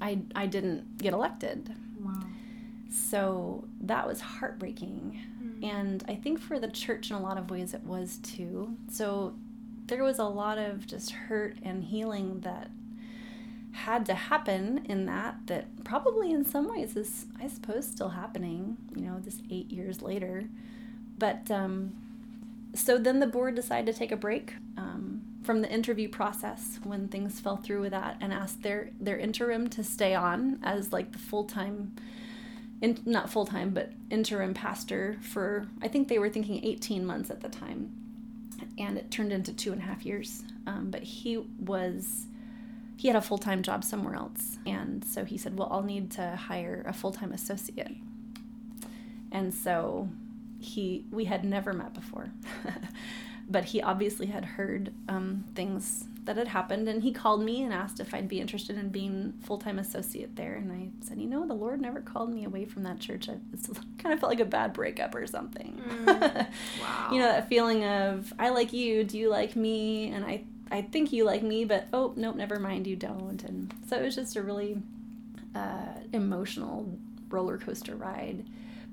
I, 0.00 0.18
I 0.34 0.46
didn't 0.46 0.98
get 0.98 1.12
elected. 1.12 1.74
Wow. 2.00 2.12
So 2.90 3.64
that 3.80 4.06
was 4.06 4.20
heartbreaking. 4.20 5.20
Hmm. 5.38 5.64
And 5.64 6.04
I 6.08 6.14
think 6.14 6.40
for 6.40 6.58
the 6.58 6.68
church, 6.68 7.10
in 7.10 7.16
a 7.16 7.20
lot 7.20 7.38
of 7.38 7.50
ways, 7.50 7.74
it 7.74 7.82
was 7.82 8.18
too. 8.18 8.76
So 8.90 9.34
there 9.86 10.02
was 10.02 10.18
a 10.18 10.24
lot 10.24 10.58
of 10.58 10.86
just 10.86 11.10
hurt 11.10 11.58
and 11.62 11.84
healing 11.84 12.40
that 12.40 12.70
had 13.74 14.06
to 14.06 14.14
happen 14.14 14.86
in 14.88 15.04
that, 15.06 15.36
that 15.46 15.84
probably 15.84 16.30
in 16.30 16.44
some 16.44 16.68
ways 16.68 16.96
is, 16.96 17.26
I 17.40 17.48
suppose, 17.48 17.86
still 17.86 18.10
happening, 18.10 18.76
you 18.94 19.02
know, 19.02 19.18
this 19.18 19.42
eight 19.50 19.70
years 19.72 20.00
later. 20.00 20.44
But 21.18 21.50
um, 21.50 21.92
so 22.72 22.98
then 22.98 23.18
the 23.18 23.26
board 23.26 23.56
decided 23.56 23.92
to 23.92 23.98
take 23.98 24.12
a 24.12 24.16
break 24.16 24.54
um, 24.76 25.22
from 25.42 25.60
the 25.60 25.70
interview 25.70 26.08
process 26.08 26.78
when 26.84 27.08
things 27.08 27.40
fell 27.40 27.56
through 27.56 27.80
with 27.80 27.90
that 27.90 28.16
and 28.20 28.32
asked 28.32 28.62
their, 28.62 28.90
their 29.00 29.18
interim 29.18 29.68
to 29.70 29.82
stay 29.82 30.14
on 30.14 30.60
as 30.62 30.92
like 30.92 31.10
the 31.10 31.18
full 31.18 31.44
time 31.44 31.96
in, 32.80 33.00
not 33.04 33.28
full 33.28 33.46
time, 33.46 33.70
but 33.70 33.92
interim 34.08 34.54
pastor 34.54 35.16
for, 35.20 35.66
I 35.82 35.88
think 35.88 36.06
they 36.06 36.18
were 36.20 36.28
thinking 36.28 36.64
18 36.64 37.04
months 37.04 37.30
at 37.30 37.40
the 37.40 37.48
time. 37.48 37.90
And 38.78 38.96
it 38.96 39.10
turned 39.10 39.32
into 39.32 39.52
two 39.52 39.72
and 39.72 39.80
a 39.80 39.84
half 39.84 40.06
years. 40.06 40.44
Um, 40.66 40.90
but 40.90 41.02
he 41.02 41.38
was, 41.38 42.26
he 42.96 43.08
had 43.08 43.16
a 43.16 43.20
full 43.20 43.38
time 43.38 43.62
job 43.62 43.84
somewhere 43.84 44.14
else. 44.14 44.58
And 44.66 45.04
so 45.04 45.24
he 45.24 45.36
said, 45.38 45.58
Well, 45.58 45.68
I'll 45.70 45.82
need 45.82 46.10
to 46.12 46.36
hire 46.36 46.84
a 46.86 46.92
full 46.92 47.12
time 47.12 47.32
associate. 47.32 47.96
And 49.32 49.52
so 49.52 50.08
he, 50.60 51.06
we 51.10 51.24
had 51.24 51.44
never 51.44 51.72
met 51.72 51.92
before. 51.92 52.28
but 53.48 53.64
he 53.66 53.82
obviously 53.82 54.26
had 54.26 54.44
heard 54.44 54.92
um, 55.08 55.44
things 55.54 56.04
that 56.24 56.36
had 56.38 56.48
happened 56.48 56.88
and 56.88 57.02
he 57.02 57.12
called 57.12 57.42
me 57.42 57.62
and 57.62 57.72
asked 57.72 58.00
if 58.00 58.14
I'd 58.14 58.28
be 58.28 58.40
interested 58.40 58.78
in 58.78 58.88
being 58.88 59.34
full-time 59.42 59.78
associate 59.78 60.36
there 60.36 60.54
and 60.54 60.72
I 60.72 60.88
said 61.04 61.18
you 61.18 61.26
know 61.26 61.46
the 61.46 61.52
Lord 61.52 61.82
never 61.82 62.00
called 62.00 62.32
me 62.32 62.44
away 62.44 62.64
from 62.64 62.82
that 62.84 62.98
church 62.98 63.28
I 63.28 63.34
kind 63.98 64.14
of 64.14 64.20
felt 64.20 64.30
like 64.30 64.40
a 64.40 64.46
bad 64.46 64.72
breakup 64.72 65.14
or 65.14 65.26
something 65.26 65.82
Wow. 66.06 67.08
you 67.12 67.18
know 67.18 67.26
that 67.26 67.48
feeling 67.50 67.84
of 67.84 68.32
I 68.38 68.48
like 68.48 68.72
you 68.72 69.04
do 69.04 69.18
you 69.18 69.28
like 69.28 69.54
me 69.54 70.08
and 70.12 70.24
I 70.24 70.44
I 70.74 70.82
think 70.82 71.12
you 71.12 71.24
like 71.24 71.42
me 71.42 71.64
but 71.64 71.86
oh 71.92 72.12
nope 72.16 72.36
never 72.36 72.58
mind 72.58 72.86
you 72.86 72.96
don't 72.96 73.42
and 73.44 73.72
so 73.88 73.96
it 73.96 74.02
was 74.02 74.14
just 74.14 74.36
a 74.36 74.42
really 74.42 74.82
uh, 75.54 75.94
emotional 76.12 76.98
roller 77.30 77.58
coaster 77.58 77.94
ride 77.94 78.44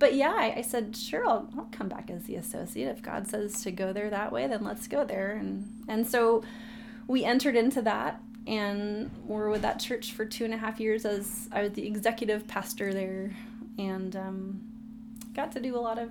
but 0.01 0.15
yeah, 0.15 0.33
I, 0.35 0.55
I 0.57 0.61
said, 0.61 0.97
sure, 0.97 1.29
I'll, 1.29 1.47
I'll 1.55 1.69
come 1.71 1.87
back 1.87 2.09
as 2.09 2.23
the 2.23 2.35
associate. 2.35 2.87
If 2.87 3.03
God 3.03 3.27
says 3.27 3.61
to 3.61 3.71
go 3.71 3.93
there 3.93 4.09
that 4.09 4.31
way, 4.31 4.47
then 4.47 4.63
let's 4.63 4.87
go 4.87 5.05
there. 5.05 5.33
And 5.33 5.83
and 5.87 6.07
so 6.07 6.43
we 7.05 7.23
entered 7.23 7.55
into 7.55 7.83
that 7.83 8.19
and 8.47 9.11
were 9.27 9.51
with 9.51 9.61
that 9.61 9.79
church 9.79 10.13
for 10.13 10.25
two 10.25 10.43
and 10.43 10.55
a 10.55 10.57
half 10.57 10.79
years 10.79 11.05
as 11.05 11.47
I 11.51 11.61
was 11.61 11.73
the 11.73 11.85
executive 11.85 12.47
pastor 12.47 12.95
there, 12.95 13.35
and 13.77 14.15
um, 14.15 14.61
got 15.35 15.51
to 15.51 15.59
do 15.59 15.77
a 15.77 15.79
lot 15.79 15.99
of 15.99 16.09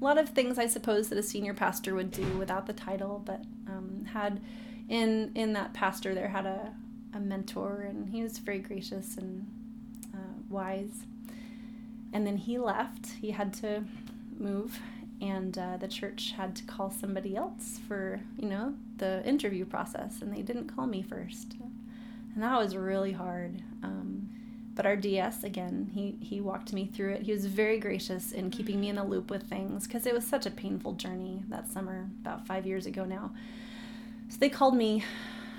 a 0.00 0.04
lot 0.04 0.18
of 0.18 0.30
things 0.30 0.58
I 0.58 0.66
suppose 0.66 1.08
that 1.08 1.18
a 1.18 1.22
senior 1.22 1.54
pastor 1.54 1.94
would 1.94 2.10
do 2.10 2.26
without 2.38 2.66
the 2.66 2.72
title, 2.72 3.22
but 3.24 3.44
um, 3.68 4.06
had 4.12 4.40
in 4.88 5.32
in 5.34 5.52
that 5.52 5.74
pastor 5.74 6.14
there 6.14 6.28
had 6.28 6.46
a, 6.46 6.72
a 7.14 7.20
mentor, 7.20 7.86
and 7.88 8.08
he 8.10 8.22
was 8.22 8.38
very 8.38 8.60
gracious 8.60 9.16
and 9.16 9.46
uh, 10.14 10.42
wise 10.48 11.06
and 12.12 12.26
then 12.26 12.36
he 12.36 12.58
left. 12.58 13.06
He 13.20 13.30
had 13.30 13.52
to 13.54 13.84
move, 14.38 14.78
and 15.20 15.56
uh, 15.56 15.76
the 15.76 15.88
church 15.88 16.32
had 16.36 16.56
to 16.56 16.64
call 16.64 16.90
somebody 16.90 17.36
else 17.36 17.78
for 17.86 18.20
you 18.38 18.48
know 18.48 18.74
the 18.96 19.24
interview 19.26 19.64
process, 19.64 20.22
and 20.22 20.34
they 20.34 20.42
didn't 20.42 20.74
call 20.74 20.86
me 20.86 21.02
first, 21.02 21.56
and 22.34 22.42
that 22.42 22.58
was 22.58 22.76
really 22.76 23.12
hard. 23.12 23.62
Um, 23.82 24.28
but 24.80 24.86
our 24.86 24.96
DS 24.96 25.44
again, 25.44 25.90
he 25.92 26.16
he 26.24 26.40
walked 26.40 26.72
me 26.72 26.86
through 26.86 27.12
it. 27.12 27.22
He 27.24 27.32
was 27.32 27.44
very 27.44 27.78
gracious 27.78 28.32
in 28.32 28.50
keeping 28.50 28.80
me 28.80 28.88
in 28.88 28.96
the 28.96 29.04
loop 29.04 29.28
with 29.30 29.42
things 29.42 29.86
because 29.86 30.06
it 30.06 30.14
was 30.14 30.26
such 30.26 30.46
a 30.46 30.50
painful 30.50 30.94
journey 30.94 31.42
that 31.50 31.68
summer, 31.70 32.08
about 32.22 32.46
five 32.46 32.64
years 32.66 32.86
ago 32.86 33.04
now. 33.04 33.30
So 34.30 34.38
they 34.40 34.48
called 34.48 34.74
me 34.74 35.04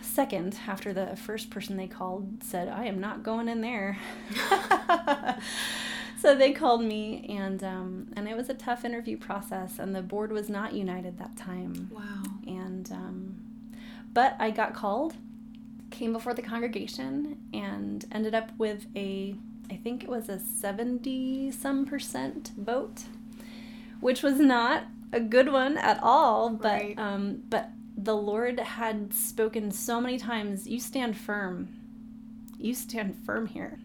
second 0.01 0.57
after 0.67 0.91
the 0.91 1.15
first 1.15 1.51
person 1.51 1.77
they 1.77 1.85
called 1.85 2.43
said, 2.43 2.67
"I 2.67 2.85
am 2.85 2.99
not 2.99 3.21
going 3.21 3.47
in 3.47 3.61
there." 3.61 3.99
so 6.17 6.35
they 6.35 6.51
called 6.51 6.81
me 6.83 7.23
and 7.29 7.63
um, 7.63 8.07
and 8.15 8.27
it 8.27 8.35
was 8.35 8.49
a 8.49 8.55
tough 8.55 8.83
interview 8.83 9.17
process 9.17 9.77
and 9.77 9.93
the 9.95 10.01
board 10.01 10.31
was 10.31 10.49
not 10.49 10.73
united 10.73 11.19
that 11.19 11.37
time 11.37 11.89
Wow. 11.91 12.23
and 12.47 12.91
um, 12.91 13.35
but 14.13 14.35
i 14.39 14.51
got 14.51 14.73
called 14.73 15.15
came 16.01 16.13
before 16.13 16.33
the 16.33 16.41
congregation 16.41 17.37
and 17.53 18.05
ended 18.11 18.33
up 18.33 18.49
with 18.57 18.87
a 18.95 19.35
i 19.69 19.75
think 19.75 20.01
it 20.03 20.09
was 20.09 20.29
a 20.29 20.39
70 20.39 21.51
some 21.51 21.85
percent 21.85 22.49
vote 22.57 23.03
which 23.99 24.23
was 24.23 24.39
not 24.39 24.85
a 25.13 25.19
good 25.19 25.51
one 25.51 25.77
at 25.77 25.99
all 26.01 26.49
but 26.49 26.81
Right. 26.81 26.97
um, 26.97 27.43
but 27.49 27.69
the 27.95 28.15
lord 28.15 28.59
had 28.59 29.13
spoken 29.13 29.69
so 29.69 30.01
many 30.01 30.17
times 30.17 30.65
you 30.67 30.79
stand 30.79 31.15
firm. 31.15 31.67
You 32.57 32.73
stand 32.73 33.15
firm 33.25 33.45
here. 33.47 33.77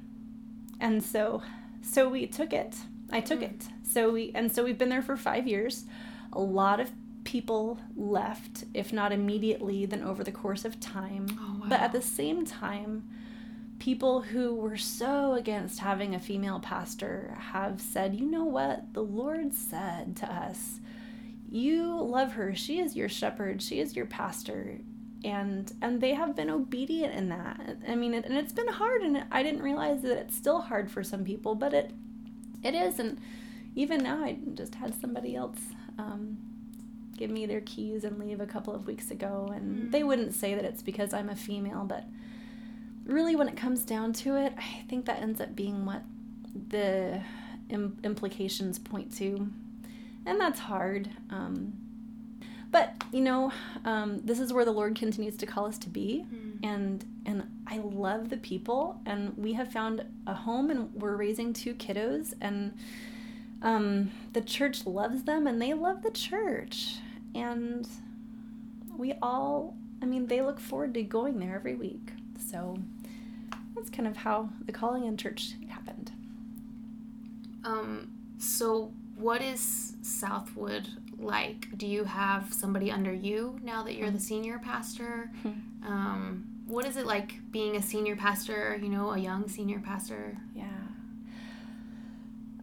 And 0.81 1.03
so 1.03 1.43
so 1.83 2.09
we 2.09 2.27
took 2.27 2.53
it. 2.55 2.77
I 3.11 3.21
took 3.21 3.41
Mm. 3.41 3.51
it. 3.51 3.65
So 3.83 4.11
we 4.11 4.33
and 4.35 4.51
so 4.51 4.65
we've 4.65 4.79
been 4.79 4.89
there 4.89 5.03
for 5.03 5.17
five 5.17 5.47
years. 5.47 5.85
A 6.33 6.41
lot 6.41 6.79
of 6.81 6.91
people 7.25 7.79
left 7.97 8.65
if 8.73 8.93
not 8.93 9.11
immediately 9.13 9.85
then 9.87 10.03
over 10.03 10.23
the 10.23 10.33
course 10.33 10.65
of 10.65 10.79
time. 10.79 11.27
Oh, 11.41 11.56
but 11.67 11.81
at 11.81 11.93
the 11.93 12.03
same 12.03 12.45
time 12.45 13.09
people 13.79 14.23
who 14.23 14.55
were 14.55 14.77
so 14.77 15.35
against 15.35 15.81
having 15.81 16.15
a 16.15 16.21
female 16.21 16.61
pastor 16.61 17.37
have 17.39 17.81
said 17.81 18.15
you 18.15 18.27
know 18.31 18.45
what? 18.45 18.93
The 18.95 19.03
lord 19.03 19.53
said 19.53 20.17
to 20.17 20.33
us 20.33 20.81
you 21.49 21.97
love 22.01 22.33
her. 22.33 22.57
She 22.57 22.81
is 22.81 22.97
your 22.97 23.09
shepherd. 23.09 23.63
She 23.63 23.79
is 23.79 23.95
your 23.95 24.07
pastor 24.07 24.81
and 25.25 25.73
and 25.81 26.01
they 26.01 26.15
have 26.15 26.37
been 26.37 26.51
obedient 26.51 27.15
in 27.15 27.29
that. 27.31 27.79
I 27.89 27.95
mean 27.95 28.15
it, 28.15 28.25
and 28.25 28.37
it's 28.37 28.53
been 28.53 28.69
hard 28.69 29.03
and 29.03 29.25
i 29.31 29.43
didn't 29.43 29.63
realize 29.63 30.03
that 30.03 30.19
it's 30.19 30.37
still 30.37 30.61
hard 30.61 30.91
for 30.91 31.03
some 31.03 31.25
people 31.25 31.55
but 31.55 31.73
it 31.75 31.93
it 32.63 32.75
is. 32.75 32.99
And 32.99 33.21
even 33.75 34.03
now 34.03 34.25
i 34.25 34.39
just 34.55 34.75
had 34.75 34.99
somebody 35.01 35.37
else 35.37 35.61
um, 35.99 36.39
give 37.17 37.31
me 37.31 37.47
their 37.47 37.61
keys 37.63 38.05
and 38.05 38.19
leave 38.19 38.41
a 38.41 38.47
couple 38.47 38.75
of 38.75 38.87
weeks 38.87 39.11
ago 39.11 39.51
and 39.55 39.77
Mm. 39.89 39.91
they 39.93 40.03
wouldn't 40.05 40.35
say 40.35 40.55
that 40.55 40.65
it's 40.65 40.83
because 40.83 41.13
i'm 41.15 41.29
a 41.29 41.37
female 41.37 41.85
but 41.85 42.05
really 43.05 43.37
when 43.37 43.49
it 43.49 43.57
comes 43.57 43.85
down 43.85 44.13
to 44.13 44.37
it 44.37 44.53
i 44.59 44.83
think 44.89 45.05
that 45.07 45.21
ends 45.23 45.41
up 45.41 45.55
being 45.57 45.85
what 45.87 46.03
the 46.69 47.21
Im- 47.71 47.99
implications 48.05 48.79
point 48.79 49.15
to 49.17 49.49
and 50.25 50.41
that's 50.41 50.61
hard 50.61 51.09
um, 51.31 51.73
but 52.71 52.95
you 53.13 53.21
know 53.21 53.53
um, 53.85 54.21
this 54.25 54.41
is 54.41 54.53
where 54.53 54.65
the 54.65 54.73
lord 54.73 54.95
continues 54.97 55.37
to 55.37 55.47
call 55.47 55.67
us 55.67 55.79
to 55.79 55.89
be 55.89 56.25
Mm. 56.33 56.65
and 56.65 57.05
and 57.27 57.43
i 57.67 57.79
love 57.79 58.29
the 58.31 58.37
people 58.37 59.01
and 59.07 59.37
we 59.37 59.53
have 59.55 59.71
found 59.73 60.05
a 60.27 60.35
home 60.35 60.71
and 60.71 60.93
we're 60.95 61.17
raising 61.17 61.53
two 61.53 61.75
kiddos 61.75 62.35
and 62.41 62.73
um, 63.63 64.11
the 64.33 64.41
church 64.43 64.85
loves 64.87 65.23
them 65.25 65.47
and 65.47 65.61
they 65.61 65.73
love 65.75 66.03
the 66.03 66.11
church 66.11 66.97
and 67.37 67.87
we 68.97 69.13
all 69.23 69.75
i 70.03 70.05
mean 70.07 70.27
they 70.27 70.41
look 70.43 70.59
forward 70.61 70.95
to 70.95 71.03
going 71.03 71.39
there 71.39 71.55
every 71.55 71.75
week 71.75 72.13
so 72.51 72.77
that's 73.75 73.91
kind 73.91 74.09
of 74.09 74.17
how 74.17 74.49
the 74.65 74.73
calling 74.73 75.05
in 75.05 75.17
church 75.17 75.53
happened 75.69 76.11
Um, 77.65 78.13
so, 78.39 78.93
what 79.17 79.41
is 79.43 79.95
Southwood 80.03 80.89
like? 81.19 81.77
Do 81.77 81.87
you 81.87 82.05
have 82.05 82.53
somebody 82.53 82.91
under 82.93 83.13
you 83.13 83.59
now 83.63 83.83
that 83.85 83.95
you're 83.97 84.11
the 84.11 84.21
senior 84.21 84.59
pastor? 84.59 85.31
um, 85.85 86.45
what 86.67 86.85
is 86.85 86.97
it 86.97 87.07
like 87.07 87.35
being 87.51 87.77
a 87.77 87.83
senior 87.83 88.15
pastor, 88.17 88.79
you 88.83 88.89
know, 88.89 89.11
a 89.13 89.19
young 89.19 89.49
senior 89.49 89.81
pastor? 89.81 90.37
Yeah. 90.55 90.65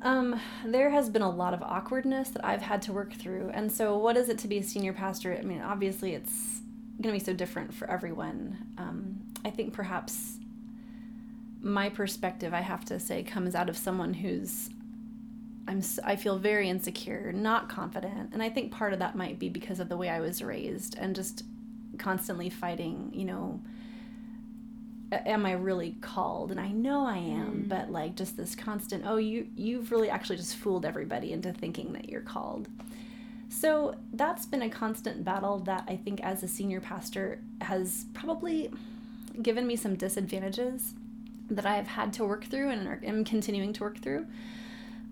Um, 0.03 0.39
there 0.65 0.89
has 0.89 1.09
been 1.09 1.21
a 1.21 1.29
lot 1.29 1.53
of 1.53 1.63
awkwardness 1.63 2.29
that 2.29 2.45
I've 2.45 2.61
had 2.61 2.81
to 2.83 2.93
work 2.93 3.13
through. 3.13 3.51
And 3.53 3.71
so, 3.71 3.97
what 3.97 4.17
is 4.17 4.29
it 4.29 4.37
to 4.39 4.47
be 4.49 4.57
a 4.57 4.63
senior 4.63 4.93
pastor? 4.93 5.35
I 5.35 5.43
mean, 5.43 5.61
obviously, 5.61 6.13
it's 6.13 6.61
going 7.01 7.15
to 7.15 7.19
be 7.19 7.23
so 7.23 7.33
different 7.33 7.73
for 7.73 7.89
everyone. 7.89 8.57
Um, 8.77 9.21
I 9.45 9.49
think 9.49 9.73
perhaps 9.73 10.37
my 11.61 11.89
perspective, 11.89 12.53
I 12.53 12.59
have 12.59 12.83
to 12.85 12.99
say, 12.99 13.23
comes 13.23 13.55
out 13.55 13.69
of 13.69 13.77
someone 13.77 14.13
who's 14.13 14.69
I'm 15.67 15.81
I 16.03 16.17
feel 16.17 16.37
very 16.37 16.69
insecure, 16.69 17.31
not 17.31 17.69
confident, 17.69 18.33
and 18.33 18.43
I 18.43 18.49
think 18.49 18.71
part 18.71 18.91
of 18.91 18.99
that 18.99 19.15
might 19.15 19.39
be 19.39 19.47
because 19.47 19.79
of 19.79 19.87
the 19.87 19.95
way 19.95 20.09
I 20.09 20.19
was 20.19 20.41
raised 20.41 20.97
and 20.97 21.15
just 21.15 21.43
constantly 21.97 22.49
fighting, 22.49 23.11
you 23.13 23.23
know, 23.23 23.61
am 25.25 25.45
I 25.45 25.53
really 25.53 25.95
called? 26.01 26.51
And 26.51 26.59
I 26.59 26.69
know 26.69 27.05
I 27.05 27.17
am, 27.17 27.63
mm. 27.63 27.69
but 27.69 27.91
like 27.91 28.15
just 28.15 28.37
this 28.37 28.55
constant, 28.55 29.03
oh, 29.05 29.17
you 29.17 29.47
you've 29.55 29.91
really 29.91 30.09
actually 30.09 30.37
just 30.37 30.55
fooled 30.55 30.85
everybody 30.85 31.31
into 31.31 31.51
thinking 31.53 31.93
that 31.93 32.09
you're 32.09 32.21
called. 32.21 32.67
So 33.49 33.95
that's 34.13 34.45
been 34.45 34.63
a 34.63 34.69
constant 34.69 35.23
battle 35.23 35.59
that 35.59 35.83
I 35.87 35.95
think 35.95 36.21
as 36.21 36.41
a 36.41 36.47
senior 36.47 36.81
pastor 36.81 37.39
has 37.61 38.05
probably 38.13 38.71
given 39.41 39.67
me 39.67 39.75
some 39.75 39.95
disadvantages 39.95 40.93
that 41.49 41.65
I've 41.65 41.87
had 41.87 42.13
to 42.13 42.25
work 42.25 42.45
through 42.45 42.69
and 42.69 43.05
am 43.05 43.23
continuing 43.23 43.73
to 43.73 43.83
work 43.83 43.99
through. 43.99 44.25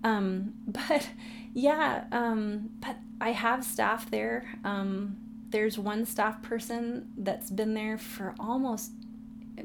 Um, 0.02 0.54
but 0.66 1.08
yeah, 1.54 2.04
um, 2.10 2.70
but 2.80 2.96
I 3.20 3.30
have 3.30 3.64
staff 3.64 4.10
there. 4.10 4.48
Um, 4.64 5.16
there's 5.50 5.78
one 5.78 6.04
staff 6.06 6.42
person 6.42 7.12
that's 7.16 7.50
been 7.50 7.74
there 7.74 7.98
for 7.98 8.34
almost 8.40 8.90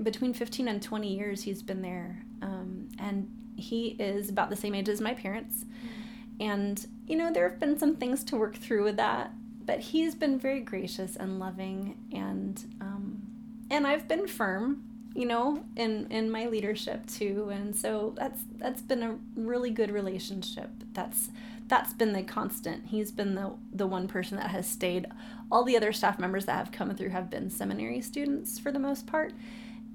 between 0.04 0.34
15 0.34 0.68
and 0.68 0.82
20 0.82 1.16
years. 1.16 1.44
He's 1.44 1.62
been 1.62 1.82
there. 1.82 2.24
Um, 2.42 2.90
and 3.00 3.30
he 3.56 3.96
is 4.00 4.30
about 4.30 4.50
the 4.50 4.56
same 4.56 4.76
age 4.76 4.90
as 4.90 5.02
my 5.02 5.14
parents. 5.14 5.64
Mm. 5.64 6.46
And, 6.46 6.88
you 7.08 7.16
know, 7.16 7.32
there 7.32 7.50
have 7.50 7.60
been 7.60 7.78
some 7.78 7.96
things 7.96 8.24
to 8.26 8.38
work 8.38 8.56
through 8.56 8.84
with 8.84 8.98
that. 8.98 9.32
But 9.66 9.80
he's 9.80 10.16
been 10.16 10.40
very 10.40 10.62
gracious 10.62 11.16
and 11.16 11.40
loving. 11.40 11.98
And, 12.14 12.64
um, 12.80 13.22
and 13.70 13.86
I've 13.86 14.08
been 14.08 14.28
firm 14.28 14.84
you 15.18 15.26
know, 15.26 15.64
in 15.76 16.06
in 16.12 16.30
my 16.30 16.46
leadership 16.46 17.08
too. 17.08 17.50
And 17.52 17.76
so 17.76 18.14
that's 18.16 18.44
that's 18.58 18.84
been 18.84 19.02
a 19.02 19.18
really 19.36 19.72
good 19.72 19.90
relationship. 19.90 20.70
That's 20.94 21.32
that's 21.68 21.92
been 21.92 22.14
the 22.14 22.22
constant. 22.22 22.86
He's 22.86 23.12
been 23.12 23.34
the 23.34 23.56
the 23.74 23.88
one 23.88 24.08
person 24.08 24.38
that 24.38 24.52
has 24.52 24.68
stayed. 24.68 25.08
All 25.52 25.64
the 25.64 25.76
other 25.76 25.92
staff 25.92 26.20
members 26.20 26.46
that 26.46 26.58
have 26.58 26.72
come 26.72 26.94
through 26.96 27.10
have 27.10 27.32
been 27.32 27.50
seminary 27.50 28.00
students 28.00 28.60
for 28.60 28.72
the 28.72 28.78
most 28.78 29.08
part. 29.08 29.34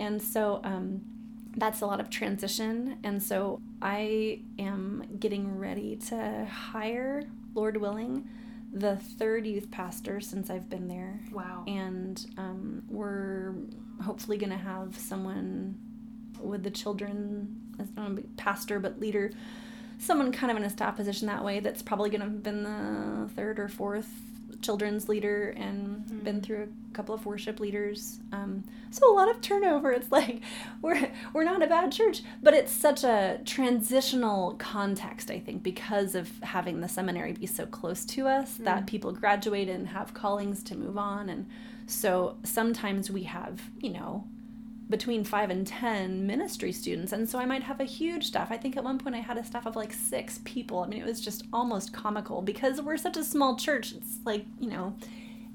And 0.02 0.20
so 0.20 0.60
um, 0.64 1.00
that's 1.56 1.80
a 1.80 1.86
lot 1.86 2.00
of 2.00 2.10
transition. 2.10 2.98
And 3.04 3.22
so 3.22 3.60
I 3.80 4.40
am 4.58 5.06
getting 5.20 5.56
ready 5.56 5.94
to 6.08 6.44
hire, 6.46 7.22
Lord 7.54 7.76
willing, 7.76 8.28
the 8.72 8.96
third 8.96 9.46
youth 9.46 9.70
pastor 9.70 10.20
since 10.20 10.50
I've 10.50 10.68
been 10.68 10.88
there. 10.88 11.20
Wow. 11.30 11.62
And 11.68 12.26
um, 12.36 12.82
we're 12.88 13.54
hopefully 14.02 14.38
going 14.38 14.50
to 14.50 14.56
have 14.56 14.98
someone 14.98 15.78
with 16.40 16.64
the 16.64 16.70
children, 16.70 17.60
as 17.78 17.86
not 17.94 18.10
a 18.10 18.22
pastor, 18.36 18.80
but 18.80 18.98
leader, 18.98 19.30
someone 19.98 20.32
kind 20.32 20.50
of 20.50 20.56
in 20.56 20.64
a 20.64 20.70
staff 20.70 20.96
position 20.96 21.28
that 21.28 21.44
way 21.44 21.60
that's 21.60 21.80
probably 21.80 22.10
going 22.10 22.22
to 22.22 22.26
have 22.26 22.42
been 22.42 22.64
the 22.64 23.28
third 23.36 23.60
or 23.60 23.68
fourth 23.68 24.10
children's 24.62 25.08
leader 25.08 25.50
and 25.56 25.98
mm-hmm. 25.98 26.18
been 26.20 26.40
through 26.40 26.62
a 26.62 26.94
couple 26.94 27.14
of 27.14 27.26
worship 27.26 27.60
leaders. 27.60 28.20
Um, 28.32 28.64
so 28.90 29.12
a 29.12 29.14
lot 29.14 29.28
of 29.28 29.40
turnover. 29.40 29.92
It's 29.92 30.10
like 30.10 30.40
we're 30.82 31.10
we're 31.32 31.44
not 31.44 31.62
a 31.62 31.66
bad 31.66 31.92
church, 31.92 32.22
but 32.42 32.54
it's 32.54 32.72
such 32.72 33.04
a 33.04 33.40
transitional 33.44 34.54
context. 34.54 35.30
I 35.30 35.38
think 35.38 35.62
because 35.62 36.14
of 36.14 36.30
having 36.42 36.80
the 36.80 36.88
seminary 36.88 37.32
be 37.32 37.46
so 37.46 37.66
close 37.66 38.04
to 38.06 38.28
us, 38.28 38.54
mm-hmm. 38.54 38.64
that 38.64 38.86
people 38.86 39.12
graduate 39.12 39.68
and 39.68 39.88
have 39.88 40.14
callings 40.14 40.62
to 40.64 40.76
move 40.76 40.96
on, 40.96 41.28
and 41.28 41.46
so 41.86 42.36
sometimes 42.44 43.10
we 43.10 43.24
have 43.24 43.60
you 43.80 43.90
know 43.90 44.24
between 44.88 45.24
five 45.24 45.50
and 45.50 45.66
ten 45.66 46.26
ministry 46.26 46.70
students 46.70 47.12
and 47.12 47.28
so 47.28 47.38
i 47.38 47.46
might 47.46 47.62
have 47.62 47.80
a 47.80 47.84
huge 47.84 48.26
staff. 48.26 48.50
I 48.50 48.56
think 48.56 48.76
at 48.76 48.84
one 48.84 48.98
point 48.98 49.16
i 49.16 49.20
had 49.20 49.38
a 49.38 49.44
staff 49.44 49.66
of 49.66 49.76
like 49.76 49.92
six 49.92 50.40
people. 50.44 50.80
I 50.80 50.86
mean 50.88 51.00
it 51.00 51.06
was 51.06 51.20
just 51.20 51.44
almost 51.52 51.92
comical 51.92 52.42
because 52.42 52.80
we're 52.80 52.96
such 52.96 53.16
a 53.16 53.24
small 53.24 53.56
church. 53.56 53.92
It's 53.92 54.18
like 54.24 54.44
you 54.60 54.68
know 54.68 54.94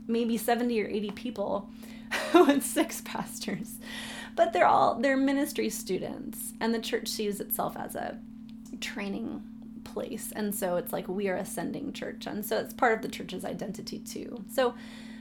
maybe 0.07 0.37
70 0.37 0.81
or 0.81 0.87
80 0.87 1.11
people 1.11 1.69
and 2.33 2.63
six 2.63 3.01
pastors. 3.01 3.75
But 4.35 4.53
they're 4.53 4.67
all 4.67 4.95
they're 4.95 5.17
ministry 5.17 5.69
students 5.69 6.53
and 6.59 6.73
the 6.73 6.79
church 6.79 7.07
sees 7.07 7.39
itself 7.39 7.75
as 7.77 7.95
a 7.95 8.19
training 8.81 9.43
place 9.83 10.33
and 10.35 10.53
so 10.53 10.75
it's 10.75 10.91
like 10.93 11.07
we 11.07 11.29
are 11.29 11.37
ascending 11.37 11.93
church 11.93 12.27
and 12.27 12.45
so 12.45 12.57
it's 12.57 12.73
part 12.73 12.93
of 12.93 13.01
the 13.01 13.07
church's 13.07 13.45
identity 13.45 13.99
too. 13.99 14.43
So 14.51 14.73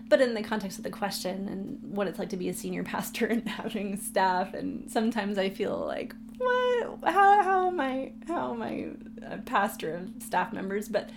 but 0.09 0.21
in 0.21 0.35
the 0.35 0.43
context 0.43 0.79
of 0.79 0.85
the 0.85 0.91
question 0.91 1.49
and 1.49 1.79
what 1.83 2.07
it's 2.07 2.19
like 2.19 2.29
to 2.29 2.37
be 2.37 2.49
a 2.49 2.55
senior 2.55 2.83
pastor 2.85 3.27
and 3.27 3.49
having 3.49 3.97
staff 3.97 4.55
and 4.55 4.91
sometimes 4.91 5.39
i 5.39 5.49
feel 5.51 5.79
like 5.79 6.15
what? 6.39 6.99
How, 7.05 7.43
how 7.43 7.67
am 7.69 7.81
i 7.81 8.13
how 8.27 8.53
am 8.53 8.63
i 8.63 8.89
a 9.27 9.39
pastor 9.39 9.95
of 9.95 10.23
staff 10.23 10.53
members? 10.53 10.89
But 10.89 11.11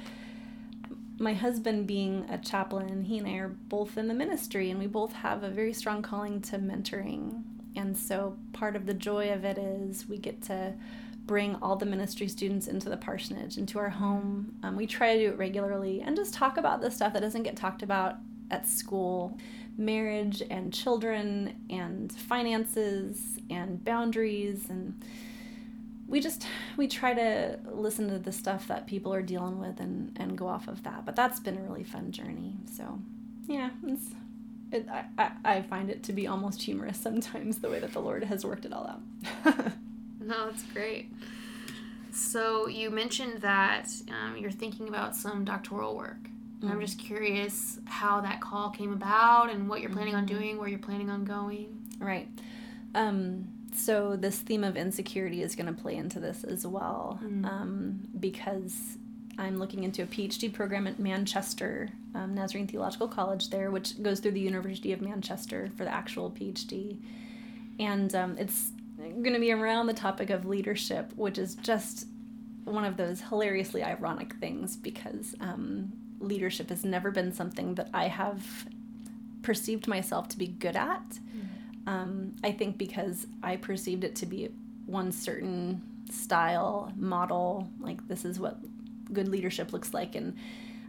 my 1.19 1.33
husband 1.33 1.85
being 1.85 2.25
a 2.29 2.37
chaplain 2.37 3.03
he 3.03 3.17
and 3.17 3.27
i 3.27 3.33
are 3.33 3.49
both 3.49 3.97
in 3.97 4.07
the 4.07 4.13
ministry 4.13 4.71
and 4.71 4.79
we 4.79 4.87
both 4.87 5.11
have 5.11 5.43
a 5.43 5.49
very 5.49 5.73
strong 5.73 6.01
calling 6.01 6.41
to 6.43 6.57
mentoring. 6.57 7.43
And 7.75 7.97
so 7.97 8.37
part 8.53 8.75
of 8.75 8.85
the 8.85 8.93
joy 8.93 9.31
of 9.31 9.43
it 9.43 9.57
is 9.57 10.07
we 10.07 10.17
get 10.17 10.41
to 10.43 10.73
bring 11.25 11.55
all 11.57 11.75
the 11.75 11.85
ministry 11.85 12.27
students 12.27 12.67
into 12.67 12.89
the 12.89 12.97
parsonage 12.97 13.57
into 13.57 13.77
our 13.77 13.89
home. 13.89 14.53
Um, 14.63 14.75
we 14.75 14.87
try 14.87 15.13
to 15.13 15.19
do 15.19 15.29
it 15.33 15.37
regularly 15.37 16.01
and 16.01 16.15
just 16.15 16.33
talk 16.33 16.57
about 16.57 16.81
the 16.81 16.89
stuff 16.89 17.13
that 17.13 17.21
doesn't 17.21 17.43
get 17.43 17.55
talked 17.55 17.83
about 17.83 18.15
at 18.51 18.67
school 18.67 19.37
marriage 19.77 20.41
and 20.49 20.73
children 20.73 21.55
and 21.69 22.11
finances 22.11 23.39
and 23.49 23.83
boundaries 23.83 24.69
and 24.69 25.01
we 26.07 26.19
just 26.19 26.45
we 26.75 26.87
try 26.87 27.13
to 27.13 27.57
listen 27.71 28.09
to 28.09 28.19
the 28.19 28.31
stuff 28.31 28.67
that 28.67 28.87
people 28.87 29.13
are 29.13 29.21
dealing 29.21 29.59
with 29.59 29.79
and 29.79 30.11
and 30.19 30.37
go 30.37 30.47
off 30.47 30.67
of 30.67 30.83
that 30.83 31.05
but 31.05 31.15
that's 31.15 31.39
been 31.39 31.57
a 31.57 31.61
really 31.61 31.83
fun 31.83 32.11
journey 32.11 32.57
so 32.69 32.99
yeah 33.47 33.69
it's 33.87 34.07
it, 34.71 34.87
I, 35.17 35.31
I 35.43 35.61
find 35.63 35.89
it 35.89 36.03
to 36.03 36.13
be 36.13 36.27
almost 36.27 36.61
humorous 36.61 36.99
sometimes 36.99 37.59
the 37.59 37.69
way 37.69 37.79
that 37.79 37.93
the 37.93 38.01
lord 38.01 38.23
has 38.25 38.45
worked 38.45 38.65
it 38.65 38.73
all 38.73 38.99
out. 39.45 39.71
No 40.29 40.45
that's 40.45 40.63
great. 40.63 41.11
So 42.11 42.67
you 42.67 42.89
mentioned 42.91 43.41
that 43.41 43.89
um, 44.09 44.37
you're 44.37 44.51
thinking 44.51 44.87
about 44.87 45.15
some 45.15 45.43
doctoral 45.43 45.95
work 45.95 46.29
Mm-hmm. 46.59 46.71
I'm 46.71 46.81
just 46.81 46.99
curious 46.99 47.79
how 47.85 48.21
that 48.21 48.41
call 48.41 48.69
came 48.69 48.91
about 48.91 49.49
and 49.49 49.69
what 49.69 49.81
you're 49.81 49.91
planning 49.91 50.15
on 50.15 50.25
mm-hmm. 50.25 50.37
doing, 50.37 50.57
where 50.57 50.67
you're 50.67 50.79
planning 50.79 51.09
on 51.09 51.23
going. 51.23 51.87
Right. 51.99 52.27
Um, 52.95 53.47
so 53.73 54.15
this 54.15 54.39
theme 54.39 54.63
of 54.63 54.75
insecurity 54.75 55.41
is 55.41 55.55
going 55.55 55.73
to 55.73 55.81
play 55.81 55.95
into 55.95 56.19
this 56.19 56.43
as 56.43 56.65
well, 56.65 57.19
mm. 57.23 57.45
um, 57.45 57.99
because 58.19 58.97
I'm 59.37 59.57
looking 59.57 59.83
into 59.83 60.03
a 60.03 60.05
PhD 60.05 60.51
program 60.51 60.87
at 60.87 60.99
Manchester 60.99 61.89
um, 62.15 62.33
Nazarene 62.33 62.67
Theological 62.67 63.07
College 63.07 63.49
there, 63.49 63.71
which 63.71 64.01
goes 64.01 64.19
through 64.19 64.31
the 64.31 64.41
University 64.41 64.91
of 64.91 65.01
Manchester 65.01 65.69
for 65.77 65.83
the 65.85 65.93
actual 65.93 66.31
PhD, 66.31 66.97
and 67.79 68.13
um, 68.15 68.37
it's 68.37 68.71
going 68.97 69.33
to 69.33 69.39
be 69.39 69.51
around 69.51 69.87
the 69.87 69.93
topic 69.93 70.29
of 70.29 70.45
leadership, 70.45 71.13
which 71.15 71.37
is 71.37 71.55
just 71.55 72.07
one 72.65 72.83
of 72.83 72.97
those 72.97 73.21
hilariously 73.21 73.83
ironic 73.83 74.35
things 74.35 74.75
because 74.75 75.35
um, 75.39 75.91
leadership 76.19 76.69
has 76.69 76.83
never 76.83 77.11
been 77.11 77.33
something 77.33 77.75
that 77.75 77.89
I 77.93 78.07
have 78.07 78.67
perceived 79.41 79.87
myself 79.87 80.27
to 80.29 80.37
be 80.37 80.47
good 80.47 80.75
at. 80.75 81.09
Mm-hmm. 81.09 81.89
Um, 81.89 82.35
I 82.43 82.51
think 82.51 82.77
because 82.77 83.25
I 83.41 83.55
perceived 83.55 84.03
it 84.03 84.15
to 84.17 84.25
be 84.25 84.49
one 84.85 85.11
certain 85.11 85.81
style, 86.11 86.91
model, 86.95 87.69
like 87.79 88.07
this 88.07 88.25
is 88.25 88.39
what 88.39 88.57
good 89.11 89.27
leadership 89.27 89.73
looks 89.73 89.93
like. 89.93 90.15
And 90.15 90.35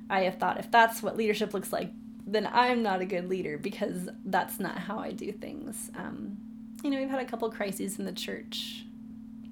I 0.08 0.22
have 0.22 0.38
thought 0.38 0.58
if 0.58 0.70
that's 0.70 1.02
what 1.02 1.16
leadership 1.16 1.54
looks 1.54 1.72
like, 1.72 1.90
then 2.26 2.48
I'm 2.52 2.82
not 2.82 3.00
a 3.00 3.06
good 3.06 3.28
leader 3.28 3.58
because 3.58 4.08
that's 4.24 4.60
not 4.60 4.76
how 4.76 4.98
I 4.98 5.12
do 5.12 5.32
things. 5.32 5.90
Um, 5.96 6.36
you 6.82 6.90
know, 6.90 6.98
we've 6.98 7.10
had 7.10 7.20
a 7.20 7.24
couple 7.24 7.50
crises 7.50 7.98
in 7.98 8.04
the 8.04 8.12
church 8.12 8.84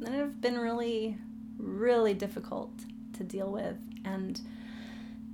that 0.01 0.13
have 0.13 0.41
been 0.41 0.59
really, 0.59 1.19
really 1.59 2.15
difficult 2.15 2.73
to 3.17 3.25
deal 3.25 3.51
with. 3.51 3.77
And 4.05 4.41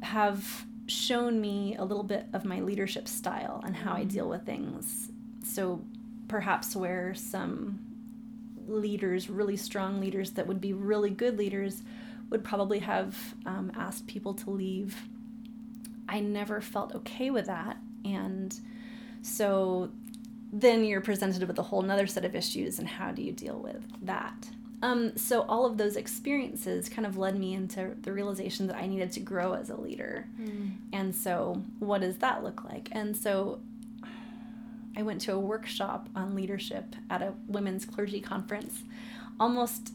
have 0.05 0.67
shown 0.87 1.41
me 1.41 1.77
a 1.77 1.85
little 1.85 2.03
bit 2.03 2.27
of 2.33 2.45
my 2.45 2.61
leadership 2.61 3.09
style 3.09 3.63
and 3.65 3.75
how 3.75 3.95
I 3.95 4.01
mm-hmm. 4.01 4.09
deal 4.09 4.29
with 4.29 4.45
things. 4.45 5.11
So 5.43 5.83
perhaps 6.29 6.77
where 6.77 7.15
some 7.15 7.81
leaders, 8.67 9.29
really 9.29 9.57
strong 9.57 10.01
leaders 10.01 10.33
that 10.33 10.47
would 10.47 10.61
be 10.61 10.73
really 10.73 11.11
good 11.11 11.39
leaders, 11.39 11.83
would 12.31 12.45
probably 12.45 12.79
have 12.81 13.17
um, 13.47 13.71
asked 13.77 14.07
people 14.07 14.35
to 14.35 14.51
leave. 14.51 14.97
I 16.09 16.21
never 16.21 16.61
felt 16.61 16.95
okay 16.95 17.31
with 17.31 17.47
that. 17.47 17.77
And 18.05 18.59
so 19.23 19.91
then 20.53 20.85
you're 20.85 21.01
presented 21.01 21.47
with 21.47 21.59
a 21.59 21.63
whole 21.63 21.83
nother 21.83 22.07
set 22.07 22.25
of 22.25 22.35
issues 22.35 22.79
and 22.79 22.89
how 22.89 23.11
do 23.11 23.23
you 23.23 23.33
deal 23.33 23.59
with 23.59 23.83
that 24.03 24.49
um, 24.85 25.17
so 25.17 25.47
all 25.49 25.65
of 25.65 25.79
those 25.79 25.97
experiences 25.97 26.91
kind 26.91 27.07
of 27.07 27.17
led 27.17 27.39
me 27.39 27.55
into 27.55 27.93
the 28.03 28.13
realization 28.13 28.67
that 28.67 28.77
i 28.77 28.87
needed 28.87 29.11
to 29.13 29.21
grow 29.21 29.55
as 29.55 29.71
a 29.71 29.77
leader. 29.77 30.27
Mm. 30.39 30.77
and 30.93 31.15
so 31.15 31.63
what 31.79 32.03
does 32.03 32.19
that 32.19 32.45
look 32.45 32.65
like? 32.65 32.91
And 32.93 33.17
so 33.17 33.61
i 34.95 35.03
went 35.03 35.23
to 35.23 35.33
a 35.33 35.39
workshop 35.41 36.09
on 36.15 36.35
leadership 36.35 36.95
at 37.09 37.23
a 37.23 37.33
women's 37.49 37.85
clergy 37.87 38.21
conference. 38.21 38.83
Almost 39.41 39.93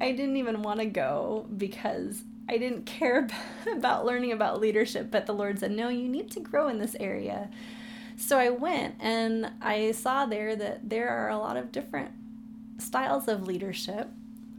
i 0.00 0.10
didn't 0.10 0.38
even 0.38 0.62
want 0.62 0.80
to 0.80 0.86
go 0.86 1.46
because 1.56 2.22
i 2.48 2.56
didn't 2.56 2.86
care 2.98 3.28
about 3.72 4.06
learning 4.06 4.32
about 4.32 4.60
leadership 4.60 5.10
but 5.10 5.26
the 5.26 5.34
lord 5.34 5.58
said 5.58 5.70
no 5.70 5.88
you 5.88 6.08
need 6.08 6.30
to 6.30 6.40
grow 6.40 6.68
in 6.68 6.78
this 6.78 6.96
area. 6.98 7.50
So 8.16 8.38
I 8.38 8.50
went 8.50 8.94
and 9.00 9.50
I 9.60 9.90
saw 9.90 10.24
there 10.24 10.54
that 10.56 10.88
there 10.88 11.08
are 11.08 11.28
a 11.28 11.36
lot 11.36 11.56
of 11.56 11.72
different 11.72 12.12
styles 12.78 13.28
of 13.28 13.46
leadership, 13.46 14.08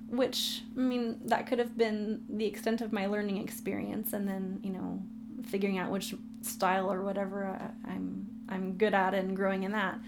which, 0.10 0.62
I 0.76 0.80
mean, 0.80 1.20
that 1.26 1.48
could 1.48 1.60
have 1.60 1.78
been 1.78 2.24
the 2.30 2.46
extent 2.46 2.82
of 2.82 2.94
my 2.94 3.06
learning 3.08 3.38
experience, 3.38 4.14
and 4.14 4.28
then, 4.28 4.60
you 4.64 4.72
know, 4.72 5.02
figuring 5.44 5.78
out 5.78 5.92
which 5.92 6.16
style 6.42 6.92
or 6.92 7.02
whatever 7.02 7.46
uh, 7.46 7.90
I'm 7.90 8.28
I'm 8.48 8.74
good 8.74 8.94
at 8.94 9.14
and 9.14 9.36
growing 9.36 9.64
in 9.64 9.72
that. 9.72 10.00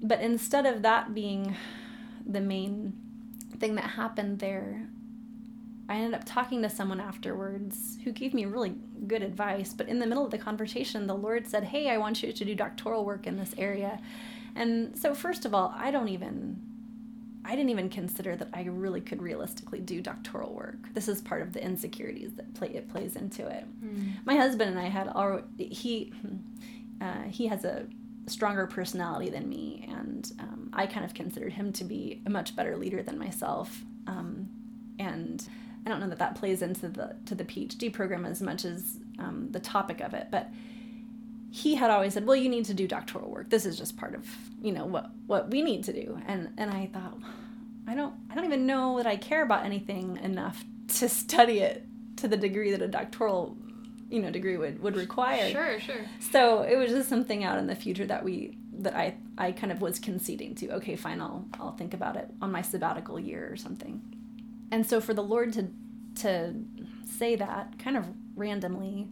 But 0.00 0.20
instead 0.20 0.64
of 0.64 0.82
that 0.82 1.12
being 1.14 1.56
the 2.24 2.40
main 2.40 2.92
thing 3.58 3.74
that 3.74 3.84
happened 3.84 4.38
there, 4.38 4.88
I 5.88 5.96
ended 5.96 6.14
up 6.14 6.24
talking 6.24 6.62
to 6.62 6.70
someone 6.70 7.00
afterwards 7.00 7.98
who 8.04 8.12
gave 8.12 8.34
me 8.34 8.44
really 8.44 8.74
good 9.06 9.22
advice. 9.22 9.72
But 9.72 9.88
in 9.88 9.98
the 9.98 10.06
middle 10.06 10.24
of 10.24 10.30
the 10.30 10.38
conversation, 10.38 11.06
the 11.06 11.14
Lord 11.14 11.46
said, 11.46 11.64
Hey, 11.64 11.88
I 11.88 11.98
want 11.98 12.22
you 12.22 12.32
to 12.32 12.44
do 12.44 12.54
doctoral 12.54 13.04
work 13.04 13.26
in 13.26 13.36
this 13.36 13.54
area. 13.58 14.00
And 14.54 14.96
so, 14.96 15.14
first 15.14 15.44
of 15.44 15.54
all, 15.54 15.74
I 15.76 15.90
don't 15.90 16.08
even. 16.08 16.62
I 17.48 17.52
didn't 17.52 17.70
even 17.70 17.88
consider 17.88 18.36
that 18.36 18.48
I 18.52 18.64
really 18.64 19.00
could 19.00 19.22
realistically 19.22 19.80
do 19.80 20.02
doctoral 20.02 20.52
work. 20.52 20.76
This 20.92 21.08
is 21.08 21.22
part 21.22 21.40
of 21.40 21.54
the 21.54 21.64
insecurities 21.64 22.34
that 22.34 22.52
play 22.52 22.68
it 22.68 22.90
plays 22.90 23.16
into 23.16 23.46
it. 23.48 23.64
Mm. 23.82 24.24
My 24.26 24.36
husband 24.36 24.68
and 24.68 24.78
I 24.78 24.88
had 24.90 25.08
already 25.08 25.68
he 25.68 26.12
uh, 27.00 27.22
he 27.22 27.46
has 27.46 27.64
a 27.64 27.86
stronger 28.26 28.66
personality 28.66 29.30
than 29.30 29.48
me, 29.48 29.88
and 29.88 30.30
um, 30.40 30.70
I 30.74 30.86
kind 30.86 31.06
of 31.06 31.14
considered 31.14 31.54
him 31.54 31.72
to 31.72 31.84
be 31.84 32.20
a 32.26 32.30
much 32.30 32.54
better 32.54 32.76
leader 32.76 33.02
than 33.02 33.18
myself. 33.18 33.82
Um, 34.06 34.50
and 34.98 35.48
I 35.86 35.88
don't 35.88 36.00
know 36.00 36.08
that 36.10 36.18
that 36.18 36.34
plays 36.34 36.60
into 36.60 36.88
the 36.88 37.16
to 37.24 37.34
the 37.34 37.44
PhD 37.44 37.90
program 37.90 38.26
as 38.26 38.42
much 38.42 38.66
as 38.66 38.98
um, 39.18 39.48
the 39.52 39.60
topic 39.60 40.00
of 40.00 40.12
it, 40.12 40.28
but 40.30 40.50
he 41.58 41.74
had 41.74 41.90
always 41.90 42.14
said, 42.14 42.26
"Well, 42.26 42.36
you 42.36 42.48
need 42.48 42.64
to 42.66 42.74
do 42.74 42.86
doctoral 42.86 43.30
work. 43.30 43.50
This 43.50 43.66
is 43.66 43.76
just 43.76 43.96
part 43.96 44.14
of 44.14 44.26
you 44.62 44.72
know 44.72 44.86
what 44.86 45.10
what 45.26 45.50
we 45.50 45.62
need 45.62 45.84
to 45.84 45.92
do." 45.92 46.20
And 46.26 46.50
and 46.56 46.70
I 46.70 46.86
thought, 46.92 47.18
I 47.86 47.94
don't 47.94 48.14
I 48.30 48.34
don't 48.34 48.44
even 48.44 48.66
know 48.66 48.96
that 48.98 49.06
I 49.06 49.16
care 49.16 49.42
about 49.42 49.64
anything 49.64 50.18
enough 50.22 50.64
to 50.98 51.08
study 51.08 51.60
it 51.60 51.86
to 52.16 52.28
the 52.28 52.36
degree 52.36 52.70
that 52.72 52.82
a 52.82 52.88
doctoral 52.88 53.56
you 54.10 54.20
know 54.20 54.30
degree 54.30 54.56
would 54.56 54.82
would 54.82 54.96
require. 54.96 55.50
Sure, 55.50 55.80
sure. 55.80 56.04
So 56.32 56.62
it 56.62 56.76
was 56.76 56.90
just 56.90 57.08
something 57.08 57.44
out 57.44 57.58
in 57.58 57.66
the 57.66 57.76
future 57.76 58.06
that 58.06 58.24
we 58.24 58.58
that 58.78 58.94
I 58.94 59.16
I 59.36 59.52
kind 59.52 59.72
of 59.72 59.80
was 59.80 59.98
conceding 59.98 60.54
to. 60.56 60.70
Okay, 60.76 60.96
fine, 60.96 61.20
I'll 61.20 61.46
I'll 61.60 61.76
think 61.76 61.94
about 61.94 62.16
it 62.16 62.30
on 62.40 62.52
my 62.52 62.62
sabbatical 62.62 63.18
year 63.18 63.48
or 63.50 63.56
something 63.56 64.02
and 64.70 64.86
so 64.86 65.00
for 65.00 65.14
the 65.14 65.22
Lord 65.22 65.52
to 65.54 65.68
to 66.16 66.54
say 67.06 67.36
that 67.36 67.78
kind 67.78 67.96
of 67.96 68.04
randomly, 68.34 69.08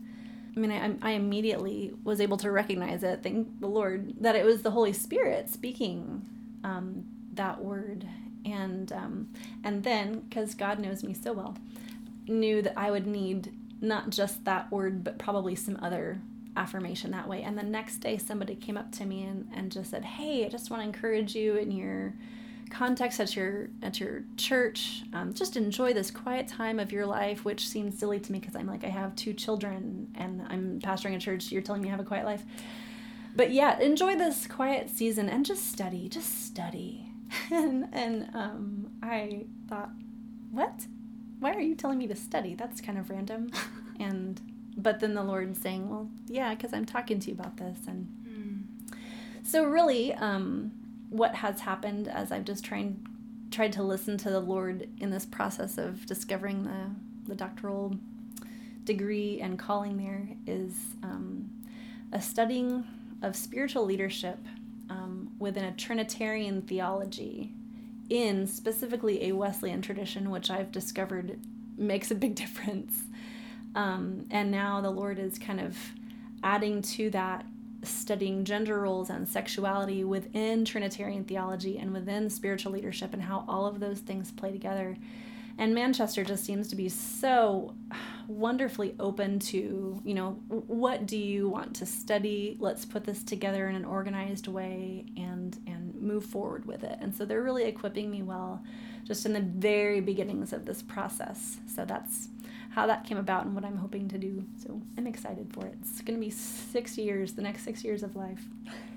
I 0.57 0.61
mean, 0.61 0.73
I, 0.73 0.95
I 1.03 1.11
immediately 1.12 1.92
was 2.03 2.21
able 2.21 2.38
to 2.38 2.51
recognize 2.51 3.03
it. 3.03 3.23
Thank 3.23 3.61
the 3.61 3.66
Lord 3.66 4.14
that 4.21 4.37
it 4.37 4.45
was 4.45 4.62
the 4.62 4.71
Holy 4.71 4.92
Spirit 4.92 5.51
speaking 5.51 6.25
um, 6.64 7.05
that 7.35 7.62
word, 7.62 8.07
and 8.45 8.90
um, 8.92 9.29
and 9.62 9.85
then 9.85 10.21
because 10.21 10.55
God 10.55 10.79
knows 10.79 11.05
me 11.05 11.12
so 11.12 11.33
well, 11.35 11.57
knew 12.27 12.62
that 12.62 12.73
I 12.77 12.90
would 12.90 13.07
need 13.07 13.53
not 13.81 14.11
just 14.11 14.45
that 14.45 14.73
word, 14.73 15.05
but 15.05 15.19
probably 15.19 15.55
some 15.55 15.79
other 15.83 16.21
affirmation 16.57 17.11
that 17.11 17.29
way. 17.29 17.42
And 17.42 17.59
the 17.59 17.62
next 17.62 17.99
day, 17.99 18.16
somebody 18.16 18.55
came 18.55 18.77
up 18.77 18.90
to 18.92 19.05
me 19.05 19.23
and, 19.25 19.49
and 19.55 19.71
just 19.71 19.90
said, 19.90 20.05
Hey, 20.05 20.47
I 20.47 20.49
just 20.49 20.71
want 20.71 20.83
to 20.83 20.87
encourage 20.87 21.35
you 21.35 21.57
in 21.57 21.71
your 21.71 22.14
context 22.71 23.21
at 23.21 23.37
your 23.37 23.69
at 23.83 24.01
your 24.01 24.25
church 24.37 25.03
um, 25.13 25.33
just 25.33 25.57
enjoy 25.57 25.93
this 25.93 26.11
quiet 26.11 26.49
time 26.49 26.79
of 26.79 26.91
your 26.93 27.07
life 27.07 27.45
which 27.45 27.69
seems 27.69 27.99
silly 27.99 28.19
to 28.19 28.33
me 28.33 28.39
because 28.39 28.57
i'm 28.57 28.67
like 28.67 28.85
i 28.85 28.89
have 28.89 29.15
two 29.15 29.33
children 29.33 30.09
and 30.17 30.43
i'm 30.49 30.81
pastoring 30.81 31.15
a 31.15 31.19
church. 31.19 31.53
You're 31.53 31.63
telling 31.63 31.83
me 31.83 31.89
i 31.89 31.91
have 31.91 32.01
a 32.01 32.05
quiet 32.05 32.25
life. 32.25 32.43
But 33.35 33.53
yeah 33.53 33.79
enjoy 33.79 34.17
this 34.17 34.47
quiet 34.47 34.91
season 34.91 35.29
and 35.29 35.45
just 35.45 35.71
study 35.71 36.09
just 36.09 36.45
study. 36.47 37.11
And 37.51 37.89
and 37.93 38.31
um, 38.35 38.91
i 39.03 39.45
thought 39.69 39.91
what? 40.51 40.87
Why 41.39 41.53
are 41.53 41.61
you 41.61 41.75
telling 41.75 41.99
me 41.99 42.07
to 42.07 42.17
study? 42.17 42.55
That's 42.55 42.81
kind 42.81 42.99
of 42.99 43.11
random. 43.11 43.51
And 43.99 44.41
but 44.77 45.01
then 45.01 45.15
the 45.15 45.23
lord 45.23 45.57
saying 45.57 45.89
well 45.89 46.11
yeah 46.27 46.55
because 46.55 46.75
i'm 46.75 46.85
talking 46.85 47.19
to 47.21 47.29
you 47.29 47.35
about 47.35 47.57
this. 47.57 47.79
And 47.87 48.09
mm. 48.29 48.99
so 49.43 49.65
really 49.65 50.13
um, 50.15 50.73
what 51.11 51.37
has 51.37 51.61
happened 51.61 52.09
as 52.09 52.33
I've 52.33 52.45
just 52.45 52.64
tried 52.64 52.97
tried 53.51 53.73
to 53.73 53.83
listen 53.83 54.19
to 54.19 54.31
the 54.31 54.40
Lord 54.40 54.88
in 54.99 55.11
this 55.11 55.25
process 55.25 55.79
of 55.79 56.07
discovering 56.07 56.64
the 56.64 56.90
the 57.29 57.35
doctoral 57.35 57.97
degree 58.85 59.40
and 59.40 59.59
calling 59.59 59.97
there 59.99 60.29
is 60.47 60.73
um, 61.03 61.51
a 62.12 62.23
studying 62.23 62.85
of 63.23 63.37
spiritual 63.37 63.85
leadership 63.85 64.38
um, 64.88 65.31
within 65.38 65.64
a 65.64 65.73
Trinitarian 65.73 66.62
theology 66.62 67.53
in 68.09 68.47
specifically 68.47 69.25
a 69.25 69.33
Wesleyan 69.33 69.83
tradition, 69.83 70.31
which 70.31 70.51
I've 70.51 70.71
discovered 70.71 71.38
makes 71.77 72.11
a 72.11 72.14
big 72.14 72.35
difference. 72.37 73.03
Um, 73.75 74.27
and 74.31 74.51
now 74.51 74.81
the 74.81 74.90
Lord 74.90 75.19
is 75.19 75.38
kind 75.38 75.61
of 75.61 75.77
adding 76.42 76.81
to 76.81 77.11
that 77.11 77.45
studying 77.87 78.44
gender 78.44 78.81
roles 78.81 79.11
and 79.11 79.29
sexuality 79.29 80.05
within 80.05 80.64
Trinitarian 80.64 81.25
theology 81.25 81.79
and 81.79 81.92
within 81.92 82.31
spiritual 82.31 82.72
leadership 82.72 83.12
and 83.12 83.22
how 83.22 83.44
all 83.49 83.66
of 83.66 83.81
those 83.81 84.01
things 84.01 84.31
play 84.31 84.53
together. 84.53 84.96
And 85.59 85.75
Manchester 85.75 86.22
just 86.22 86.44
seems 86.44 86.68
to 86.68 86.77
be 86.77 86.88
so 86.90 87.75
wonderfully 88.29 88.94
open 89.01 89.38
to, 89.38 90.01
you 90.05 90.14
know, 90.14 90.33
what 90.49 91.07
do 91.07 91.16
you 91.16 91.49
want 91.49 91.75
to 91.77 91.87
study? 91.87 92.57
Let's 92.61 92.85
put 92.85 93.05
this 93.05 93.22
together 93.22 93.68
in 93.68 93.75
an 93.75 93.85
organized 93.85 94.49
way 94.49 95.07
and 95.16 95.59
and 95.66 95.94
move 95.94 96.27
forward 96.27 96.66
with 96.66 96.85
it. 96.85 96.99
And 97.01 97.14
so 97.14 97.25
they're 97.25 97.42
really 97.42 97.64
equipping 97.64 98.11
me 98.11 98.22
well 98.22 98.62
just 99.05 99.25
in 99.25 99.33
the 99.33 99.40
very 99.40 100.01
beginnings 100.01 100.53
of 100.53 100.66
this 100.66 100.83
process. 100.83 101.59
So 101.75 101.85
that's 101.85 102.29
how 102.77 102.87
that 102.87 103.05
came 103.05 103.17
about 103.17 103.47
and 103.47 103.55
what 103.55 103.65
I'm 103.65 103.79
hoping 103.79 104.07
to 104.11 104.19
do. 104.19 104.45
So 104.62 104.83
I'm 104.99 105.07
excited 105.07 105.51
for 105.51 105.65
it. 105.65 105.75
It's 105.81 106.03
going 106.03 106.21
to 106.21 106.25
be 106.25 106.31
six 106.31 106.99
years, 106.99 107.33
the 107.33 107.41
next 107.41 107.65
six 107.65 107.83
years 107.83 108.03
of 108.03 108.15
life. 108.15 108.45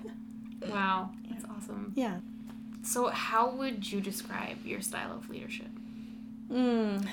wow, 0.68 1.08
that's 1.30 1.46
awesome. 1.46 1.94
Yeah. 1.96 2.18
So, 2.82 3.08
how 3.08 3.50
would 3.50 3.90
you 3.90 4.02
describe 4.02 4.64
your 4.66 4.82
style 4.82 5.12
of 5.12 5.30
leadership? 5.30 5.68
Mm. 6.52 7.06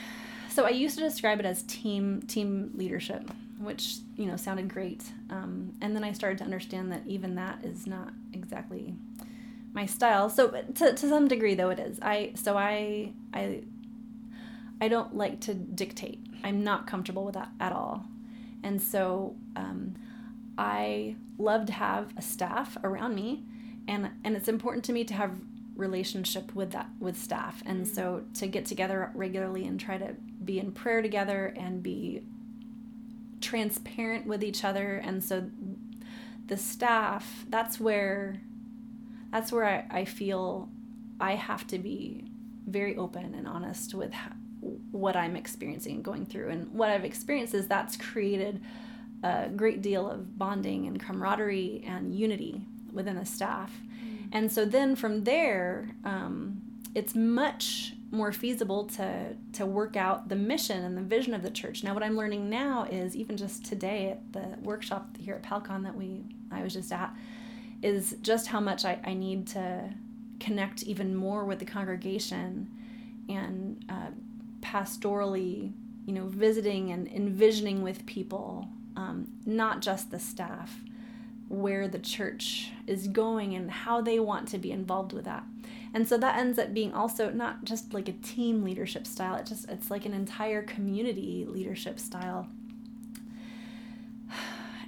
So 0.50 0.66
I 0.66 0.70
used 0.70 0.98
to 0.98 1.04
describe 1.04 1.40
it 1.40 1.46
as 1.46 1.64
team 1.64 2.22
team 2.24 2.72
leadership, 2.76 3.32
which 3.60 3.98
you 4.18 4.26
know 4.26 4.36
sounded 4.36 4.68
great. 4.74 5.04
Um, 5.30 5.74
and 5.82 5.96
then 5.96 6.04
I 6.04 6.12
started 6.12 6.38
to 6.40 6.44
understand 6.44 6.92
that 6.92 7.04
even 7.06 7.36
that 7.36 7.64
is 7.64 7.88
not 7.88 8.10
exactly 8.34 8.94
my 9.72 9.86
style. 9.86 10.30
So 10.30 10.50
to, 10.50 10.94
to 10.94 10.98
some 10.98 11.30
degree, 11.30 11.56
though, 11.56 11.70
it 11.70 11.80
is. 11.80 12.00
I 12.02 12.34
so 12.36 12.58
I 12.58 13.14
I 13.34 13.62
I 14.82 14.88
don't 14.90 15.16
like 15.16 15.40
to 15.42 15.54
dictate. 15.54 16.27
I'm 16.44 16.64
not 16.64 16.88
comfortable 16.88 17.26
with 17.26 17.36
that 17.36 17.50
at 17.60 17.72
all. 17.72 18.06
And 18.64 18.82
so 18.82 19.36
um, 19.56 19.96
I 20.58 21.16
love 21.38 21.66
to 21.68 21.74
have 21.74 22.14
a 22.18 22.22
staff 22.22 22.78
around 22.84 23.16
me, 23.16 23.44
and 23.88 24.10
and 24.24 24.36
it's 24.36 24.48
important 24.48 24.84
to 24.86 24.94
me 24.94 25.04
to 25.06 25.14
have 25.14 25.32
relationship 25.76 26.56
with 26.56 26.72
that 26.72 26.90
with 27.00 27.18
staff. 27.18 27.62
And 27.66 27.86
mm-hmm. 27.86 27.94
so 27.94 28.24
to 28.36 28.48
get 28.48 28.66
together 28.66 29.12
regularly 29.14 29.66
and 29.66 29.80
try 29.80 29.98
to 29.98 30.16
be 30.44 30.60
in 30.60 30.72
prayer 30.72 31.02
together 31.02 31.54
and 31.56 31.84
be 31.84 32.24
transparent 33.42 34.26
with 34.26 34.44
each 34.44 34.64
other. 34.64 34.98
And 34.98 35.24
so 35.24 35.50
the 36.48 36.58
staff, 36.58 37.46
that's 37.50 37.80
where 37.80 38.42
that's 39.32 39.52
where 39.52 39.66
I, 39.66 40.00
I 40.00 40.06
feel 40.06 40.70
I 41.20 41.36
have 41.36 41.68
to 41.68 41.78
be 41.78 42.26
very 42.66 42.96
open 42.98 43.36
and 43.36 43.48
honest 43.48 43.94
with 43.94 44.14
what 44.92 45.16
I'm 45.16 45.36
experiencing 45.36 45.96
and 45.96 46.04
going 46.04 46.26
through. 46.26 46.50
And 46.50 46.74
what 46.74 46.90
I've 46.90 47.06
experienced 47.06 47.54
is 47.54 47.68
that's 47.68 47.98
created 47.98 48.62
a 49.24 49.50
great 49.50 49.82
deal 49.82 50.10
of 50.10 50.38
bonding 50.38 50.88
and 50.88 51.00
camaraderie 51.00 51.84
and 51.86 52.14
unity 52.14 52.62
within 52.92 53.16
the 53.16 53.26
staff. 53.26 53.72
Mm. 53.72 54.30
And 54.32 54.52
so 54.52 54.66
then 54.66 54.96
from 54.96 55.24
there, 55.24 55.90
um, 56.04 56.62
it's 56.94 57.16
much 57.16 57.94
more 58.10 58.32
feasible 58.32 58.86
to 58.86 59.36
to 59.52 59.66
work 59.66 59.98
out 59.98 60.30
the 60.30 60.36
mission 60.36 60.84
and 60.84 60.98
the 60.98 61.02
vision 61.02 61.34
of 61.34 61.44
the 61.44 61.50
church. 61.50 61.84
Now 61.84 61.94
what 61.94 62.04
I'm 62.04 62.16
learning 62.16 62.50
now 62.50 62.88
is 62.90 63.16
even 63.16 63.36
just 63.36 63.66
today 63.66 64.12
at 64.12 64.34
the 64.34 64.58
workshop 64.62 65.18
here 65.18 65.36
at 65.36 65.44
Palcon 65.44 65.84
that 65.84 65.96
we 65.96 66.24
I 66.52 66.64
was 66.64 66.74
just 66.74 66.92
at 66.92 67.14
is 67.82 68.16
just 68.22 68.48
how 68.48 68.60
much 68.60 68.86
I, 68.86 69.00
I 69.04 69.14
need 69.14 69.48
to 69.48 69.94
connect 70.40 70.84
even 70.84 71.16
more 71.16 71.44
with 71.46 71.60
the 71.60 71.66
congregation 71.66 72.70
and 73.28 73.84
uh, 73.90 74.12
pastorally, 74.68 75.72
you 76.06 76.14
know, 76.14 76.26
visiting 76.26 76.92
and 76.92 77.08
envisioning 77.08 77.82
with 77.82 78.06
people, 78.06 78.68
um, 78.96 79.28
not 79.46 79.82
just 79.82 80.12
the 80.12 80.20
staff, 80.20 80.82
where 81.48 81.88
the 81.88 82.00
church 82.00 82.72
is 82.86 83.08
going 83.08 83.56
and 83.56 83.72
how 83.72 84.02
they 84.02 84.20
want 84.20 84.48
to 84.50 84.58
be 84.58 84.72
involved 84.72 85.14
with 85.14 85.24
that. 85.24 85.44
And 85.94 86.08
so 86.08 86.18
that 86.18 86.38
ends 86.38 86.60
up 86.60 86.74
being 86.74 86.94
also 86.94 87.32
not 87.32 87.64
just 87.64 87.94
like 87.94 88.10
a 88.10 88.14
team 88.14 88.64
leadership 88.64 89.08
style, 89.08 89.36
it 89.36 89.46
just 89.46 89.70
it's 89.70 89.90
like 89.90 90.06
an 90.06 90.14
entire 90.14 90.62
community 90.62 91.46
leadership 91.48 92.00
style. 92.00 92.50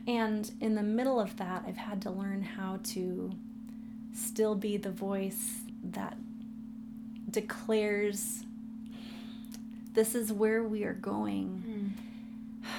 And 0.07 0.51
in 0.59 0.73
the 0.73 0.81
middle 0.81 1.19
of 1.19 1.37
that, 1.37 1.63
I've 1.67 1.77
had 1.77 2.01
to 2.01 2.09
learn 2.09 2.41
how 2.41 2.79
to 2.95 3.31
still 4.11 4.55
be 4.55 4.75
the 4.75 4.89
voice 4.89 5.61
that 5.83 6.17
declares 7.29 8.43
this 9.99 10.15
is 10.15 10.31
where 10.31 10.63
we 10.63 10.85
are 10.85 10.93
going. 10.93 11.93
Mm. 12.63 12.71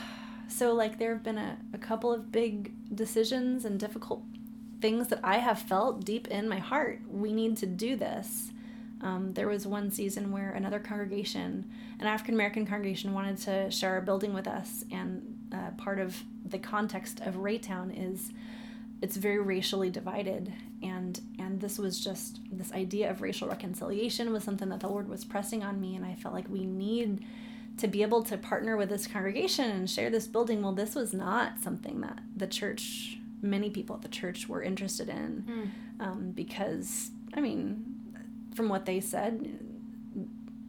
So, 0.49 0.73
like, 0.73 0.99
there 0.99 1.13
have 1.13 1.23
been 1.23 1.37
a, 1.37 1.59
a 1.75 1.79
couple 1.79 2.11
of 2.11 2.33
big 2.33 2.73
decisions 2.95 3.67
and 3.67 3.79
difficult 3.79 4.23
things 4.81 5.09
that 5.09 5.21
I 5.23 5.37
have 5.37 5.59
felt 5.59 6.03
deep 6.03 6.29
in 6.29 6.49
my 6.49 6.59
heart. 6.59 7.01
We 7.07 7.35
need 7.35 7.59
to 7.59 7.67
do 7.67 7.95
this. 7.95 8.53
Um, 9.03 9.35
there 9.35 9.49
was 9.49 9.67
one 9.67 9.91
season 9.91 10.33
where 10.33 10.53
another 10.53 10.79
congregation, 10.79 11.71
an 11.99 12.07
African 12.07 12.35
American 12.35 12.65
congregation, 12.67 13.13
wanted 13.13 13.37
to 13.43 13.71
share 13.71 13.99
a 13.99 14.03
building 14.03 14.33
with 14.33 14.49
us, 14.49 14.85
and 14.91 15.51
uh, 15.53 15.73
part 15.77 15.99
of 15.99 16.23
the 16.47 16.59
context 16.59 17.21
of 17.21 17.35
Raytown 17.35 17.93
is 17.95 18.33
it's 19.03 19.17
very 19.17 19.39
racially 19.39 19.91
divided. 19.91 20.53
And 20.83 21.21
and 21.39 21.61
this 21.61 21.79
was 21.79 22.01
just 22.01 22.41
this 22.51 22.73
idea 22.73 23.11
of 23.11 23.23
racial 23.23 23.49
reconciliation 23.49 24.33
was 24.33 24.45
something 24.45 24.69
that 24.71 24.81
the 24.81 24.89
lord 24.89 25.09
was 25.09 25.25
pressing 25.25 25.63
on 25.63 25.81
me. 25.81 25.97
And 25.97 26.05
i 26.05 26.15
felt 26.15 26.35
like 26.35 26.49
we 26.49 26.65
need 26.65 27.25
to 27.79 27.89
be 27.89 28.03
able 28.03 28.23
to 28.25 28.37
partner 28.37 28.77
with 28.77 28.91
this 28.91 29.07
congregation 29.07 29.71
and 29.71 29.89
share 29.89 30.11
this 30.11 30.27
building. 30.27 30.63
Well 30.63 30.73
this 30.73 30.95
was 30.95 31.13
not 31.13 31.59
something 31.61 32.01
that 32.01 32.21
the 32.37 32.47
church 32.47 33.19
many 33.43 33.71
people 33.71 33.97
at 33.97 34.03
the 34.03 34.09
church 34.09 34.49
were 34.49 34.63
interested 34.63 35.09
in. 35.09 35.73
Mm. 35.99 36.05
um, 36.05 36.31
because 36.33 37.11
i 37.33 37.41
mean 37.41 37.85
from 38.55 38.69
what 38.69 38.85
they 38.85 39.01
said 39.01 39.59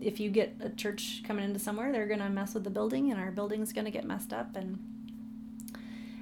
if 0.02 0.20
you 0.20 0.30
get 0.30 0.56
a 0.60 0.70
church 0.70 1.22
coming 1.26 1.46
into 1.46 1.60
somewhere 1.60 1.92
they're 1.92 2.08
going 2.08 2.20
to 2.20 2.30
mess 2.30 2.54
with 2.54 2.64
the 2.64 2.70
building 2.70 3.12
and 3.12 3.20
our 3.20 3.32
building's 3.32 3.72
going 3.72 3.86
to 3.86 3.92
get 3.92 4.06
messed 4.06 4.34
up. 4.34 4.56
And 4.56 4.80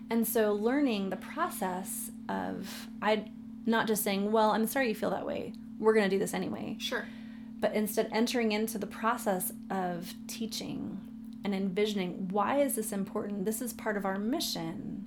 and 0.10 0.28
so 0.28 0.54
learning 0.54 1.10
the 1.10 1.17
process 1.17 2.12
of 2.28 2.88
I 3.02 3.32
not 3.65 3.88
just 3.88 4.04
saying, 4.04 4.32
"Well, 4.32 4.52
I'm 4.52 4.65
sorry 4.67 4.89
you 4.89 4.95
feel 4.95 5.12
that 5.12 5.26
way. 5.26 5.54
We're 5.80 5.93
going 5.93 6.10
to 6.10 6.15
do 6.15 6.19
this 6.19 6.34
anyway." 6.34 6.78
Sure. 6.80 7.06
But 7.60 7.74
instead 7.74 8.10
entering 8.12 8.52
into 8.52 8.78
the 8.78 8.88
process 8.88 9.52
of 9.69 10.13
teaching 10.28 11.02
and 11.43 11.54
envisioning 11.54 12.30
why 12.30 12.62
is 12.62 12.76
this 12.76 12.91
important? 12.91 13.45
This 13.45 13.62
is 13.62 13.74
part 13.74 13.98
of 13.98 14.06
our 14.06 14.17
mission, 14.17 15.06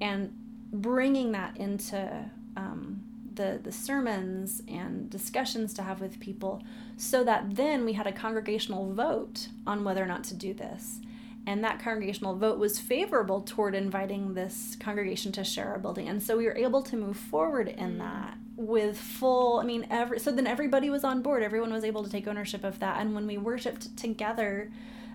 and 0.00 0.32
bringing 0.72 1.32
that 1.32 1.56
into 1.56 2.30
um, 2.56 3.02
the 3.34 3.60
the 3.62 3.72
sermons 3.72 4.62
and 4.68 5.10
discussions 5.10 5.74
to 5.74 5.82
have 5.82 6.00
with 6.00 6.20
people, 6.20 6.62
so 6.96 7.24
that 7.24 7.56
then 7.56 7.84
we 7.84 7.94
had 7.94 8.06
a 8.06 8.12
congregational 8.12 8.92
vote 8.92 9.48
on 9.66 9.84
whether 9.84 10.02
or 10.02 10.06
not 10.06 10.24
to 10.24 10.34
do 10.34 10.54
this 10.54 11.00
and 11.46 11.62
that 11.62 11.78
congregational 11.78 12.34
vote 12.36 12.58
was 12.58 12.78
favorable 12.78 13.40
toward 13.40 13.74
inviting 13.74 14.34
this 14.34 14.76
congregation 14.80 15.30
to 15.32 15.44
share 15.44 15.68
our 15.68 15.78
building. 15.78 16.08
And 16.08 16.22
so 16.22 16.36
we 16.36 16.44
were 16.44 16.56
able 16.56 16.82
to 16.82 16.96
move 16.96 17.16
forward 17.16 17.68
in 17.68 17.96
mm. 17.96 17.98
that 17.98 18.36
with 18.58 18.96
full 18.96 19.60
i 19.60 19.62
mean 19.62 19.86
every 19.90 20.18
so 20.18 20.32
then 20.32 20.46
everybody 20.46 20.90
was 20.90 21.04
on 21.04 21.22
board. 21.22 21.42
Everyone 21.42 21.72
was 21.72 21.84
able 21.84 22.02
to 22.02 22.10
take 22.10 22.26
ownership 22.26 22.64
of 22.64 22.78
that. 22.80 23.00
And 23.00 23.14
when 23.14 23.26
we 23.26 23.38
worshiped 23.38 23.96
together 23.96 24.70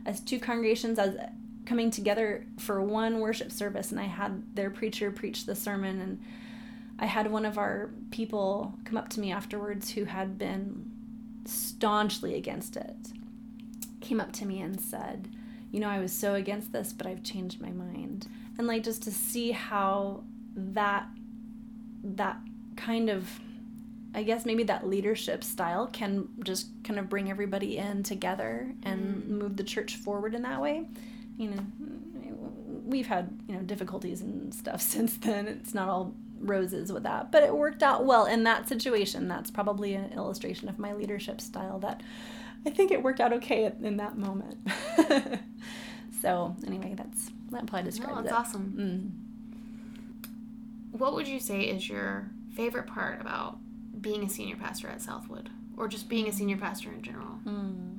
as 0.06 0.20
two 0.20 0.40
congregations 0.40 0.98
as 1.00 1.16
coming 1.66 1.92
together 1.92 2.46
for 2.58 2.82
one 2.82 3.20
worship 3.20 3.52
service 3.52 3.92
and 3.92 4.00
i 4.00 4.06
had 4.06 4.56
their 4.56 4.70
preacher 4.70 5.12
preach 5.12 5.46
the 5.46 5.56
sermon 5.56 6.02
and 6.02 6.20
i 7.00 7.06
had 7.06 7.32
one 7.32 7.46
of 7.46 7.58
our 7.58 7.92
people 8.10 8.74
come 8.84 8.98
up 8.98 9.10
to 9.10 9.20
me 9.20 9.32
afterwards 9.32 9.92
who 9.92 10.06
had 10.06 10.38
been 10.38 10.90
staunchly 11.46 12.36
against 12.36 12.76
it 12.76 12.96
came 14.00 14.20
up 14.20 14.32
to 14.32 14.46
me 14.46 14.60
and 14.60 14.82
said 14.82 15.30
you 15.72 15.80
know, 15.80 15.90
I 15.90 16.00
was 16.00 16.12
so 16.12 16.36
against 16.36 16.74
this, 16.74 16.94
but 16.94 17.08
I've 17.08 17.24
changed 17.24 17.62
my 17.62 17.72
mind. 17.72 18.28
And 18.58 18.68
like 18.68 18.84
just 18.84 19.04
to 19.04 19.12
see 19.12 19.52
how 19.52 20.24
that 20.56 21.08
that 22.04 22.38
kind 22.76 23.10
of 23.10 23.40
I 24.14 24.24
guess 24.24 24.46
maybe 24.46 24.64
that 24.64 24.88
leadership 24.88 25.44
style 25.44 25.88
can 25.88 26.28
just 26.44 26.68
kind 26.84 27.00
of 27.00 27.10
bring 27.10 27.30
everybody 27.30 27.78
in 27.78 28.04
together 28.04 28.74
and 28.84 29.24
mm. 29.24 29.28
move 29.28 29.56
the 29.56 29.64
church 29.64 29.96
forward 29.96 30.36
in 30.36 30.42
that 30.42 30.62
way. 30.62 30.86
You 31.38 31.52
know, 31.52 31.66
we've 32.86 33.08
had, 33.08 33.30
you 33.48 33.56
know, 33.56 33.62
difficulties 33.62 34.22
and 34.22 34.54
stuff 34.54 34.82
since 34.82 35.16
then. 35.16 35.48
It's 35.48 35.74
not 35.74 35.88
all 35.88 36.14
roses 36.42 36.92
with 36.92 37.04
that, 37.04 37.32
but 37.32 37.44
it 37.44 37.56
worked 37.56 37.84
out 37.84 38.06
well 38.06 38.26
in 38.26 38.44
that 38.44 38.68
situation. 38.68 39.30
That's 39.30 39.50
probably 39.50 39.94
an 39.94 40.12
illustration 40.12 40.68
of 40.68 40.78
my 40.78 40.92
leadership 40.94 41.40
style 41.40 41.80
that 41.80 42.02
I 42.66 42.70
think 42.70 42.92
it 42.92 43.02
worked 43.02 43.20
out 43.20 43.34
okay 43.34 43.72
in 43.82 43.98
that 43.98 44.18
moment. 44.18 44.58
so 46.22 46.56
anyway, 46.66 46.94
that's 46.96 47.32
that 47.52 47.66
probably 47.66 47.90
describes 47.90 48.16
no, 48.16 48.22
that's 48.22 48.32
it. 48.32 48.38
awesome. 48.38 49.22
Mm. 50.94 50.98
What 50.98 51.14
would 51.14 51.28
you 51.28 51.40
say 51.40 51.62
is 51.62 51.90
your 51.90 52.30
favorite 52.56 52.88
part 52.88 53.20
about 53.22 53.58
being 54.00 54.24
a 54.24 54.30
senior 54.30 54.56
pastor 54.56 54.88
at 54.90 55.02
Southwood, 55.02 55.50
or 55.78 55.88
just 55.88 56.08
being 56.10 56.28
a 56.28 56.32
senior 56.32 56.58
pastor 56.58 56.92
in 56.92 57.02
general? 57.02 57.40
Mm. 57.46 57.98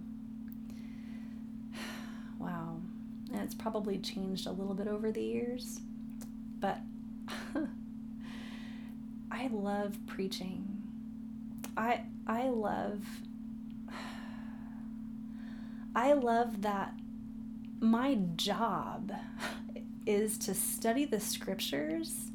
Wow, 2.38 2.80
and 3.32 3.40
it's 3.40 3.54
probably 3.54 3.98
changed 3.98 4.48
a 4.48 4.50
little 4.50 4.74
bit 4.74 4.88
over 4.88 5.12
the 5.12 5.22
years, 5.22 5.80
but 6.58 6.78
I 9.30 9.46
love 9.52 9.96
preaching. 10.08 10.82
I 11.76 12.00
I 12.26 12.48
love 12.48 13.04
I 15.94 16.12
love 16.12 16.62
that 16.62 16.94
my 17.80 18.14
job 18.36 19.12
is 20.06 20.38
to 20.38 20.54
study 20.54 21.04
the 21.04 21.20
scriptures 21.20 22.30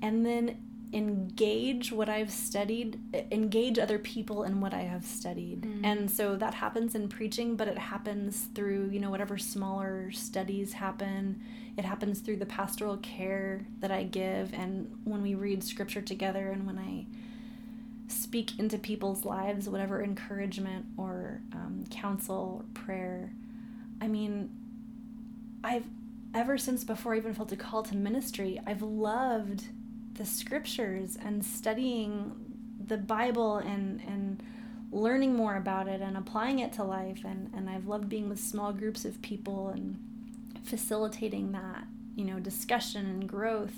and 0.00 0.24
then 0.26 0.58
engage 0.92 1.90
what 1.90 2.08
I've 2.08 2.30
studied, 2.30 2.98
engage 3.30 3.78
other 3.78 3.98
people 3.98 4.44
in 4.44 4.60
what 4.60 4.74
I 4.74 4.82
have 4.82 5.04
studied. 5.04 5.62
Mm. 5.62 5.80
And 5.84 6.10
so 6.10 6.36
that 6.36 6.54
happens 6.54 6.94
in 6.94 7.08
preaching, 7.08 7.56
but 7.56 7.66
it 7.66 7.78
happens 7.78 8.48
through, 8.54 8.90
you 8.90 9.00
know, 9.00 9.10
whatever 9.10 9.38
smaller 9.38 10.10
studies 10.12 10.74
happen. 10.74 11.40
It 11.78 11.84
happens 11.84 12.20
through 12.20 12.36
the 12.36 12.46
pastoral 12.46 12.98
care 12.98 13.66
that 13.80 13.90
I 13.90 14.02
give 14.02 14.52
and 14.52 14.98
when 15.04 15.22
we 15.22 15.34
read 15.34 15.64
scripture 15.64 16.02
together 16.02 16.50
and 16.50 16.66
when 16.66 16.78
I 16.78 17.06
speak 18.12 18.58
into 18.58 18.78
people's 18.78 19.24
lives, 19.24 19.68
whatever 19.68 20.02
encouragement 20.02 20.86
or 20.96 21.40
um, 21.52 21.84
counsel 21.90 22.64
or 22.64 22.82
prayer. 22.82 23.32
I 24.00 24.08
mean, 24.08 24.50
I've 25.64 25.86
ever 26.34 26.58
since 26.58 26.84
before 26.84 27.14
I 27.14 27.18
even 27.18 27.34
felt 27.34 27.52
a 27.52 27.56
call 27.56 27.82
to 27.84 27.96
ministry, 27.96 28.60
I've 28.66 28.82
loved 28.82 29.64
the 30.14 30.24
scriptures 30.24 31.16
and 31.22 31.44
studying 31.44 32.32
the 32.86 32.96
Bible 32.98 33.56
and 33.56 34.00
and 34.06 34.42
learning 34.92 35.34
more 35.34 35.56
about 35.56 35.88
it 35.88 36.02
and 36.02 36.18
applying 36.18 36.58
it 36.58 36.72
to 36.74 36.84
life 36.84 37.20
and, 37.24 37.50
and 37.54 37.70
I've 37.70 37.86
loved 37.86 38.10
being 38.10 38.28
with 38.28 38.38
small 38.38 38.74
groups 38.74 39.06
of 39.06 39.22
people 39.22 39.68
and 39.68 39.98
facilitating 40.64 41.52
that, 41.52 41.84
you 42.14 42.26
know, 42.26 42.38
discussion 42.38 43.06
and 43.06 43.26
growth. 43.26 43.74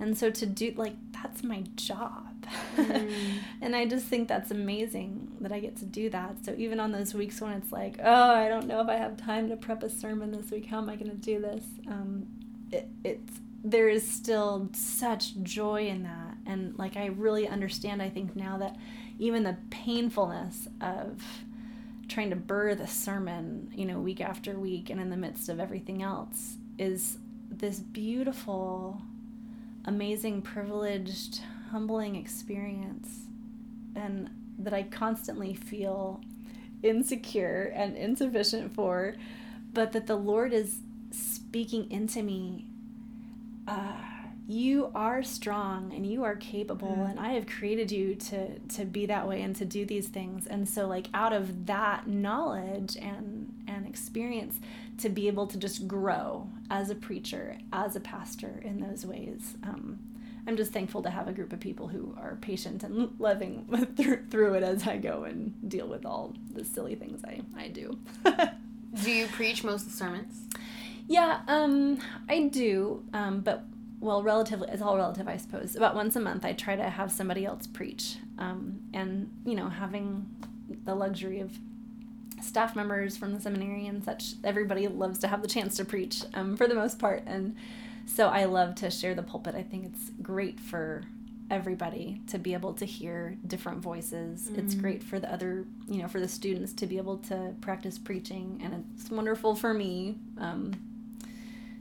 And 0.00 0.16
so 0.16 0.30
to 0.30 0.46
do 0.46 0.72
like 0.76 0.94
that's 1.12 1.42
my 1.42 1.64
job. 1.76 2.46
Mm. 2.76 3.12
and 3.60 3.74
I 3.74 3.86
just 3.86 4.06
think 4.06 4.28
that's 4.28 4.50
amazing 4.50 5.32
that 5.40 5.52
I 5.52 5.60
get 5.60 5.76
to 5.76 5.84
do 5.84 6.10
that. 6.10 6.44
So 6.44 6.54
even 6.58 6.80
on 6.80 6.92
those 6.92 7.14
weeks 7.14 7.40
when 7.40 7.52
it's 7.52 7.72
like, 7.72 7.96
oh, 8.02 8.34
I 8.34 8.48
don't 8.48 8.66
know 8.66 8.80
if 8.80 8.88
I 8.88 8.96
have 8.96 9.16
time 9.16 9.48
to 9.48 9.56
prep 9.56 9.82
a 9.82 9.88
sermon 9.88 10.32
this 10.32 10.50
week, 10.50 10.66
how 10.66 10.78
am 10.78 10.90
I 10.90 10.96
going 10.96 11.10
to 11.10 11.16
do 11.16 11.40
this? 11.40 11.64
Um, 11.88 12.26
it, 12.70 12.88
it's 13.04 13.40
there 13.66 13.88
is 13.88 14.06
still 14.06 14.68
such 14.74 15.42
joy 15.42 15.86
in 15.86 16.02
that, 16.02 16.36
and 16.44 16.78
like 16.78 16.98
I 16.98 17.06
really 17.06 17.48
understand. 17.48 18.02
I 18.02 18.10
think 18.10 18.36
now 18.36 18.58
that 18.58 18.76
even 19.18 19.42
the 19.42 19.56
painfulness 19.70 20.68
of 20.82 21.22
trying 22.06 22.28
to 22.28 22.36
burr 22.36 22.74
the 22.74 22.86
sermon, 22.86 23.72
you 23.74 23.86
know, 23.86 23.98
week 23.98 24.20
after 24.20 24.58
week, 24.58 24.90
and 24.90 25.00
in 25.00 25.08
the 25.08 25.16
midst 25.16 25.48
of 25.48 25.58
everything 25.58 26.02
else, 26.02 26.58
is 26.78 27.16
this 27.50 27.78
beautiful 27.78 29.00
amazing, 29.84 30.42
privileged, 30.42 31.40
humbling 31.70 32.16
experience, 32.16 33.20
and 33.94 34.30
that 34.58 34.72
I 34.72 34.84
constantly 34.84 35.54
feel 35.54 36.20
insecure 36.82 37.72
and 37.74 37.96
insufficient 37.96 38.74
for, 38.74 39.14
but 39.72 39.92
that 39.92 40.06
the 40.06 40.16
Lord 40.16 40.52
is 40.52 40.80
speaking 41.10 41.90
into 41.90 42.22
me. 42.22 42.66
Uh, 43.66 43.94
you 44.46 44.90
are 44.94 45.22
strong 45.22 45.92
and 45.94 46.06
you 46.06 46.22
are 46.22 46.36
capable 46.36 46.88
mm. 46.88 47.10
and 47.10 47.18
i 47.18 47.30
have 47.30 47.46
created 47.46 47.90
you 47.90 48.14
to 48.14 48.58
to 48.68 48.84
be 48.84 49.06
that 49.06 49.26
way 49.26 49.40
and 49.40 49.56
to 49.56 49.64
do 49.64 49.86
these 49.86 50.08
things 50.08 50.46
and 50.46 50.68
so 50.68 50.86
like 50.86 51.08
out 51.14 51.32
of 51.32 51.64
that 51.64 52.06
knowledge 52.06 52.94
and 52.98 53.33
and 53.33 53.33
experience 53.94 54.60
to 54.98 55.08
be 55.08 55.28
able 55.28 55.46
to 55.46 55.58
just 55.58 55.88
grow 55.88 56.48
as 56.70 56.90
a 56.90 56.94
preacher 56.94 57.56
as 57.72 57.96
a 57.96 58.00
pastor 58.00 58.60
in 58.64 58.80
those 58.80 59.06
ways 59.06 59.54
um, 59.62 59.98
i'm 60.46 60.56
just 60.56 60.72
thankful 60.72 61.02
to 61.02 61.10
have 61.10 61.28
a 61.28 61.32
group 61.32 61.52
of 61.52 61.60
people 61.60 61.88
who 61.88 62.14
are 62.20 62.36
patient 62.40 62.82
and 62.82 63.14
loving 63.18 63.66
through, 64.30 64.54
it 64.54 64.62
as 64.62 64.86
i 64.86 64.96
go 64.96 65.24
and 65.24 65.54
deal 65.68 65.88
with 65.88 66.04
all 66.04 66.34
the 66.52 66.64
silly 66.64 66.94
things 66.94 67.22
i 67.24 67.40
i 67.56 67.68
do 67.68 67.98
do 69.02 69.10
you 69.10 69.26
preach 69.28 69.64
most 69.64 69.86
of 69.86 69.92
the 69.92 69.96
sermons 69.96 70.48
yeah, 71.06 71.40
um, 71.48 71.98
I 72.28 72.48
do. 72.48 73.02
Um, 73.12 73.40
but 73.40 73.64
well, 74.00 74.22
relatively, 74.22 74.68
it's 74.70 74.82
all 74.82 74.96
relative, 74.96 75.28
I 75.28 75.36
suppose. 75.36 75.76
About 75.76 75.94
once 75.94 76.16
a 76.16 76.20
month, 76.20 76.44
I 76.44 76.52
try 76.52 76.76
to 76.76 76.88
have 76.88 77.12
somebody 77.12 77.44
else 77.44 77.66
preach. 77.66 78.16
Um, 78.38 78.80
and, 78.92 79.30
you 79.44 79.54
know, 79.54 79.68
having 79.68 80.26
the 80.84 80.94
luxury 80.94 81.40
of 81.40 81.52
staff 82.44 82.76
members 82.76 83.16
from 83.16 83.34
the 83.34 83.40
seminary 83.40 83.86
and 83.86 84.04
such, 84.04 84.34
everybody 84.44 84.86
loves 84.88 85.18
to 85.20 85.28
have 85.28 85.42
the 85.42 85.48
chance 85.48 85.76
to 85.76 85.84
preach 85.84 86.22
um, 86.34 86.56
for 86.56 86.66
the 86.66 86.74
most 86.74 86.98
part. 86.98 87.22
And 87.26 87.56
so 88.06 88.28
I 88.28 88.44
love 88.44 88.74
to 88.76 88.90
share 88.90 89.14
the 89.14 89.22
pulpit. 89.22 89.54
I 89.54 89.62
think 89.62 89.86
it's 89.86 90.10
great 90.22 90.60
for 90.60 91.04
everybody 91.50 92.20
to 92.28 92.38
be 92.38 92.54
able 92.54 92.72
to 92.74 92.84
hear 92.84 93.36
different 93.46 93.80
voices. 93.80 94.48
Mm. 94.48 94.58
It's 94.58 94.74
great 94.74 95.02
for 95.02 95.18
the 95.18 95.32
other, 95.32 95.64
you 95.88 96.02
know, 96.02 96.08
for 96.08 96.20
the 96.20 96.28
students 96.28 96.72
to 96.74 96.86
be 96.86 96.96
able 96.96 97.18
to 97.18 97.54
practice 97.60 97.98
preaching. 97.98 98.60
And 98.62 98.84
it's 98.94 99.10
wonderful 99.10 99.54
for 99.54 99.74
me. 99.74 100.16
Um, 100.38 100.72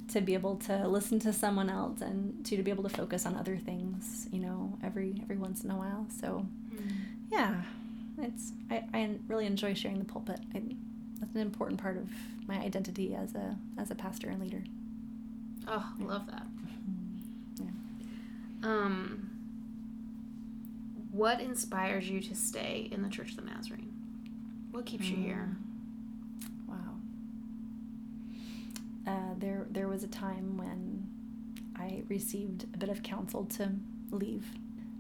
to 0.10 0.21
be 0.21 0.34
able 0.34 0.58
to 0.58 0.88
listen 0.88 1.17
to 1.17 1.34
someone 1.34 1.69
else 1.69 2.02
and 2.02 2.45
to, 2.45 2.58
to 2.58 2.62
be 2.62 2.69
able 2.69 2.84
to 2.84 2.89
focus 2.89 3.26
on 3.26 3.36
other 3.36 3.58
things, 3.58 4.28
you 4.32 4.39
know, 4.39 4.78
every 4.84 5.15
every 5.23 5.38
once 5.38 5.63
in 5.63 5.71
a 5.71 5.78
while. 5.78 6.06
So, 6.21 6.45
mm. 6.73 6.91
yeah, 7.32 7.63
it's 8.19 8.52
I, 8.69 8.84
I 8.93 9.15
really 9.28 9.45
enjoy 9.45 9.73
sharing 9.73 9.99
the 9.99 10.06
pulpit. 10.06 10.39
I, 10.54 10.62
that's 11.19 11.36
an 11.36 11.41
important 11.41 11.82
part 11.82 11.97
of 11.97 12.10
my 12.47 12.56
identity 12.56 13.15
as 13.15 13.34
a 13.36 13.56
as 13.78 13.91
a 13.91 13.95
pastor 13.95 14.30
and 14.30 14.41
leader. 14.41 14.63
Oh, 15.67 15.93
yeah. 15.97 16.06
love 16.06 16.26
that. 16.28 16.43
Mm-hmm. 16.43 17.63
Yeah. 17.63 18.69
Um, 18.69 19.30
what 21.12 21.39
inspires 21.39 22.10
you 22.10 22.19
to 22.21 22.36
stay 22.36 22.89
in 22.91 23.02
the 23.02 23.10
Church 23.10 23.32
of 23.32 23.38
the 23.38 23.43
Nazarene? 23.43 23.93
What 24.71 24.86
keeps 24.86 25.06
mm. 25.06 25.12
you 25.12 25.23
here? 25.23 25.56
Wow. 26.67 26.76
uh, 29.08 29.34
there 29.38 29.67
there 29.69 29.88
was 29.88 30.04
a 30.04 30.08
time 30.08 30.58
when 30.58 31.08
I 31.76 32.04
received 32.08 32.65
a 32.73 32.78
bit 32.78 32.89
of 32.89 33.04
counsel 33.04 33.45
to 33.45 33.71
leave 34.12 34.45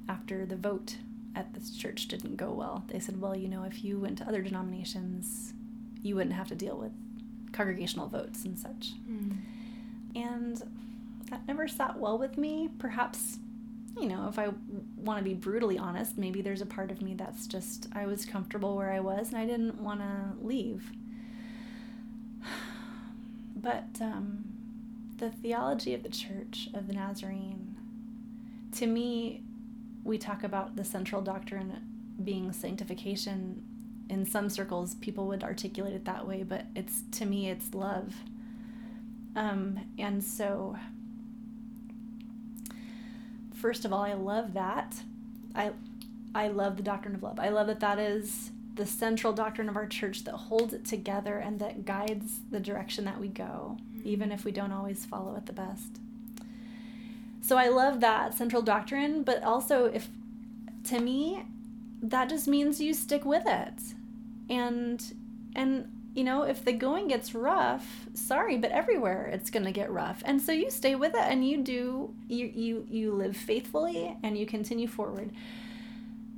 after 0.09 0.45
the 0.45 0.55
vote 0.55 0.97
at 1.35 1.53
this 1.53 1.71
church 1.71 2.07
didn't 2.07 2.35
go 2.35 2.51
well. 2.51 2.83
They 2.87 2.99
said, 2.99 3.19
"Well, 3.21 3.35
you 3.35 3.47
know, 3.47 3.63
if 3.63 3.83
you 3.83 3.99
went 3.99 4.17
to 4.19 4.27
other 4.27 4.41
denominations, 4.41 5.53
you 6.01 6.15
wouldn't 6.15 6.35
have 6.35 6.47
to 6.49 6.55
deal 6.55 6.77
with 6.77 6.91
congregational 7.51 8.07
votes 8.07 8.45
and 8.45 8.57
such." 8.57 8.93
Mm. 9.09 9.37
And 10.15 10.63
that 11.29 11.47
never 11.47 11.67
sat 11.67 11.99
well 11.99 12.17
with 12.17 12.37
me. 12.37 12.69
Perhaps, 12.77 13.39
you 13.99 14.07
know, 14.07 14.27
if 14.27 14.37
I 14.37 14.49
want 14.97 15.19
to 15.19 15.23
be 15.23 15.33
brutally 15.33 15.77
honest, 15.77 16.17
maybe 16.17 16.41
there's 16.41 16.61
a 16.61 16.65
part 16.65 16.91
of 16.91 17.01
me 17.01 17.13
that's 17.15 17.47
just 17.47 17.87
I 17.93 18.05
was 18.05 18.25
comfortable 18.25 18.75
where 18.75 18.91
I 18.91 18.99
was 18.99 19.29
and 19.29 19.37
I 19.37 19.45
didn't 19.45 19.81
want 19.81 20.01
to 20.01 20.45
leave. 20.45 20.91
But 23.55 24.01
um, 24.01 24.43
the 25.17 25.29
theology 25.29 25.93
of 25.93 26.03
the 26.03 26.09
Church 26.09 26.67
of 26.73 26.87
the 26.87 26.93
Nazarene, 26.93 27.77
to 28.73 28.85
me, 28.85 29.41
we 30.03 30.17
talk 30.17 30.43
about 30.43 30.75
the 30.75 30.83
central 30.83 31.21
doctrine 31.21 31.81
being 32.23 32.51
sanctification. 32.51 33.63
In 34.09 34.25
some 34.25 34.49
circles, 34.49 34.95
people 34.95 35.27
would 35.27 35.43
articulate 35.43 35.93
it 35.93 36.05
that 36.05 36.27
way, 36.27 36.43
but 36.43 36.65
it's 36.75 37.03
to 37.13 37.25
me, 37.25 37.49
it's 37.49 37.73
love. 37.73 38.13
Um, 39.35 39.79
and 39.97 40.23
so, 40.23 40.77
first 43.55 43.85
of 43.85 43.93
all, 43.93 44.03
I 44.03 44.13
love 44.13 44.53
that. 44.53 44.95
I 45.55 45.71
I 46.35 46.47
love 46.47 46.77
the 46.77 46.83
doctrine 46.83 47.15
of 47.15 47.23
love. 47.23 47.39
I 47.39 47.49
love 47.49 47.67
that 47.67 47.79
that 47.79 47.99
is 47.99 48.51
the 48.75 48.85
central 48.85 49.33
doctrine 49.33 49.69
of 49.69 49.75
our 49.75 49.85
church 49.87 50.23
that 50.23 50.33
holds 50.33 50.73
it 50.73 50.83
together 50.83 51.37
and 51.37 51.59
that 51.59 51.85
guides 51.85 52.39
the 52.49 52.59
direction 52.59 53.05
that 53.05 53.19
we 53.19 53.27
go, 53.27 53.77
mm-hmm. 53.79 54.07
even 54.07 54.31
if 54.31 54.43
we 54.43 54.51
don't 54.51 54.71
always 54.71 55.05
follow 55.05 55.35
it 55.35 55.45
the 55.45 55.53
best. 55.53 55.99
So 57.43 57.57
I 57.57 57.67
love 57.67 57.99
that 57.99 58.33
central 58.33 58.61
doctrine, 58.61 59.21
but 59.21 59.43
also 59.43 59.85
if 59.85 60.07
to 60.85 60.99
me 60.99 61.43
that 62.01 62.29
just 62.29 62.47
means 62.47 62.79
you 62.79 62.93
stick 62.93 63.25
with 63.25 63.43
it. 63.45 63.81
And 64.49 65.03
and 65.55 65.89
you 66.15 66.23
know, 66.23 66.43
if 66.43 66.63
the 66.63 66.71
going 66.71 67.09
gets 67.09 67.35
rough, 67.35 68.07
sorry, 68.13 68.57
but 68.57 68.71
everywhere 68.71 69.29
it's 69.33 69.49
going 69.49 69.65
to 69.65 69.71
get 69.71 69.91
rough. 69.91 70.21
And 70.25 70.41
so 70.41 70.51
you 70.51 70.69
stay 70.71 70.95
with 70.95 71.15
it 71.15 71.23
and 71.23 71.45
you 71.45 71.57
do 71.57 72.15
you 72.29 72.49
you 72.53 72.87
you 72.89 73.13
live 73.13 73.35
faithfully 73.35 74.15
and 74.23 74.37
you 74.37 74.45
continue 74.45 74.87
forward. 74.87 75.31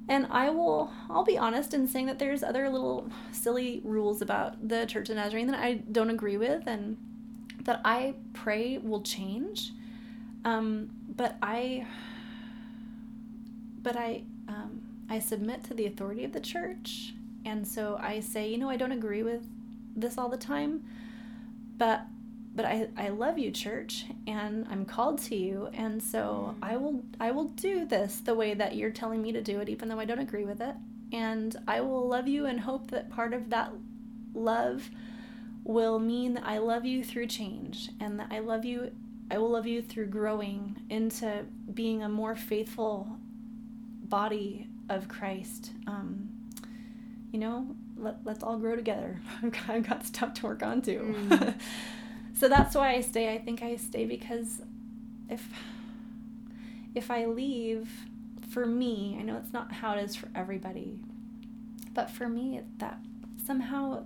And 0.07 0.27
I 0.31 0.49
will, 0.49 0.91
I'll 1.09 1.23
be 1.23 1.37
honest 1.37 1.73
in 1.73 1.87
saying 1.87 2.07
that 2.07 2.19
there's 2.19 2.43
other 2.43 2.69
little 2.69 3.09
silly 3.31 3.81
rules 3.83 4.21
about 4.21 4.67
the 4.67 4.85
Church 4.85 5.09
of 5.09 5.15
Nazarene 5.15 5.47
that 5.47 5.59
I 5.59 5.75
don't 5.91 6.11
agree 6.11 6.37
with 6.37 6.67
and 6.67 6.97
that 7.63 7.81
I 7.83 8.15
pray 8.33 8.77
will 8.77 9.01
change. 9.01 9.71
Um, 10.43 10.91
but 11.15 11.38
I, 11.41 11.86
but 13.82 13.95
I, 13.95 14.23
um, 14.47 14.82
I 15.10 15.19
submit 15.19 15.63
to 15.65 15.73
the 15.73 15.86
authority 15.86 16.23
of 16.23 16.34
the 16.34 16.39
church. 16.39 17.13
And 17.45 17.67
so 17.67 17.97
I 18.01 18.19
say, 18.19 18.49
you 18.49 18.58
know, 18.58 18.69
I 18.69 18.78
don't 18.78 18.91
agree 18.91 19.23
with 19.23 19.43
this 19.95 20.17
all 20.17 20.30
the 20.30 20.38
time, 20.38 20.84
but 21.78 22.01
but 22.56 22.63
I, 22.63 22.88
I 22.95 23.10
love 23.10 23.38
you 23.38 23.51
church 23.51 24.06
and 24.28 24.65
i'm 24.71 24.86
called 24.86 25.19
to 25.23 25.36
you. 25.36 25.69
And 25.73 26.01
so 26.01 26.56
i 26.62 26.78
will 26.78 27.04
i 27.19 27.32
will 27.32 27.45
do 27.45 27.86
this 27.86 28.21
the 28.23 28.34
way 28.34 28.54
that 28.54 28.75
you're 28.75 28.91
telling 28.91 29.21
me 29.21 29.32
to 29.34 29.41
do 29.41 29.60
it 29.60 29.69
even 29.69 29.89
though 29.89 29.99
i 29.99 30.06
don't 30.06 30.19
agree 30.19 30.45
with 30.45 30.62
it. 30.62 30.75
And 31.12 31.56
i 31.67 31.82
will 31.82 32.08
love 32.08 32.28
you 32.28 32.45
and 32.45 32.62
hope 32.62 32.91
that 32.91 33.10
part 33.10 33.34
of 33.34 33.49
that 33.49 33.71
love 34.34 34.89
will 35.63 35.99
mean 35.99 36.34
that 36.36 36.45
i 36.45 36.58
love 36.58 36.86
you 36.86 37.04
through 37.04 37.25
change 37.28 37.89
and 37.99 38.19
that 38.19 38.28
i 38.32 38.39
love 38.39 38.65
you 38.65 38.91
i 39.31 39.38
will 39.38 39.49
love 39.49 39.65
you 39.67 39.81
through 39.81 40.07
growing 40.07 40.75
into 40.89 41.45
being 41.73 42.03
a 42.03 42.09
more 42.09 42.35
faithful 42.35 43.07
body 44.03 44.67
of 44.89 45.07
christ 45.07 45.71
um, 45.88 46.29
you 47.31 47.39
know 47.39 47.67
let, 47.97 48.17
let's 48.25 48.43
all 48.43 48.57
grow 48.57 48.75
together 48.75 49.19
i've 49.67 49.88
got 49.88 50.05
stuff 50.05 50.33
to 50.33 50.45
work 50.45 50.61
on 50.61 50.81
too 50.81 51.15
mm. 51.29 51.55
so 52.35 52.49
that's 52.49 52.75
why 52.75 52.93
I 52.93 53.01
stay. 53.01 53.33
I 53.33 53.38
think 53.38 53.63
I 53.63 53.77
stay 53.77 54.05
because 54.05 54.61
if 55.29 55.47
if 56.93 57.09
I 57.11 57.25
leave, 57.25 57.89
for 58.49 58.65
me, 58.65 59.17
I 59.19 59.23
know 59.23 59.38
it's 59.38 59.51
not 59.51 59.71
how 59.71 59.93
it 59.93 60.03
is 60.03 60.15
for 60.15 60.29
everybody, 60.35 61.01
but 61.93 62.09
for 62.09 62.29
me, 62.29 62.61
that 62.77 62.99
somehow 63.45 64.05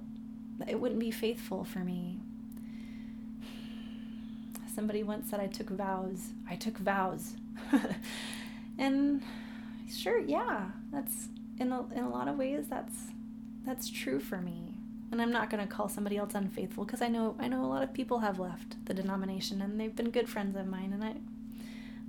it 0.68 0.80
wouldn't 0.80 1.00
be 1.00 1.12
faithful 1.12 1.64
for 1.64 1.80
me. 1.80 2.20
Somebody 4.80 5.04
once 5.04 5.30
said 5.30 5.42
I 5.42 5.48
took 5.48 5.70
vows. 5.72 6.30
I 6.50 6.56
took 6.56 6.78
vows, 6.78 7.36
and 8.78 9.22
sure, 9.94 10.20
yeah, 10.20 10.70
that's 10.90 11.28
in 11.60 11.74
a, 11.74 11.86
in 11.94 12.06
a 12.06 12.10
lot 12.10 12.30
of 12.30 12.38
ways 12.38 12.68
that's 12.70 12.96
that's 13.66 13.90
true 13.90 14.22
for 14.22 14.38
me. 14.38 14.76
And 15.12 15.22
I'm 15.22 15.34
not 15.34 15.50
going 15.50 15.68
to 15.68 15.70
call 15.70 15.90
somebody 15.90 16.16
else 16.16 16.34
unfaithful 16.34 16.86
because 16.86 17.02
I 17.02 17.10
know 17.10 17.36
I 17.42 17.50
know 17.50 17.66
a 17.66 17.68
lot 17.68 17.84
of 17.84 17.94
people 17.94 18.20
have 18.20 18.40
left 18.40 18.86
the 18.86 18.94
denomination 18.94 19.62
and 19.62 19.78
they've 19.78 19.94
been 19.94 20.12
good 20.12 20.30
friends 20.30 20.56
of 20.56 20.66
mine 20.66 20.94
and 20.94 21.04
I 21.04 21.16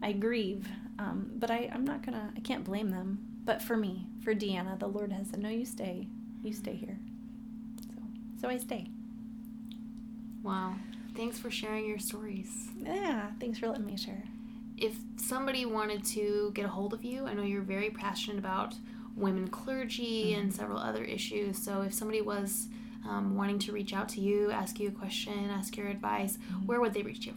I 0.01 0.12
grieve. 0.12 0.68
Um, 0.97 1.33
but 1.41 1.51
I 1.51 1.68
I'm 1.75 1.85
not 1.85 2.07
gonna 2.07 2.33
I 2.37 2.39
can't 2.39 2.62
blame 2.62 2.91
them. 2.91 3.18
But 3.45 3.62
for 3.62 3.77
me 3.77 4.07
for 4.23 4.33
Deanna 4.33 4.79
the 4.79 4.87
Lord 4.87 5.11
has 5.11 5.31
said 5.31 5.41
no 5.41 5.49
you 5.49 5.64
stay. 5.64 6.07
You 6.45 6.53
stay 6.53 6.77
here. 6.77 7.01
So 7.83 7.95
so 8.43 8.49
I 8.49 8.59
stay. 8.59 8.87
Wow 10.45 10.77
thanks 11.15 11.39
for 11.39 11.51
sharing 11.51 11.87
your 11.87 11.99
stories 11.99 12.69
yeah 12.79 13.31
thanks 13.41 13.59
for 13.59 13.69
letting 13.69 13.87
me 13.87 13.97
share 13.97 14.25
if 14.77 14.97
somebody 15.17 15.67
wanted 15.67 16.05
to 16.05 16.51
get 16.55 16.65
a 16.65 16.69
hold 16.69 16.95
of 16.95 17.05
you 17.05 17.27
I 17.27 17.35
know 17.35 17.43
you're 17.43 17.63
very 17.63 17.91
passionate 17.91 18.39
about 18.39 18.75
women 19.17 19.49
clergy 19.49 20.33
mm-hmm. 20.33 20.41
and 20.41 20.55
several 20.55 20.79
other 20.79 21.05
issues 21.05 21.59
so 21.59 21.83
if 21.83 21.93
somebody 21.93 22.21
was 22.21 22.69
um, 23.09 23.37
wanting 23.37 23.59
to 23.61 23.73
reach 23.73 23.93
out 23.93 24.09
to 24.11 24.21
you, 24.21 24.51
ask 24.51 24.79
you 24.79 24.89
a 24.89 24.93
question, 24.93 25.51
ask 25.51 25.77
your 25.77 25.89
advice, 25.89 26.37
mm-hmm. 26.37 26.67
where 26.67 26.81
would 26.81 26.95
they 26.95 27.03
reach 27.03 27.27
you? 27.27 27.35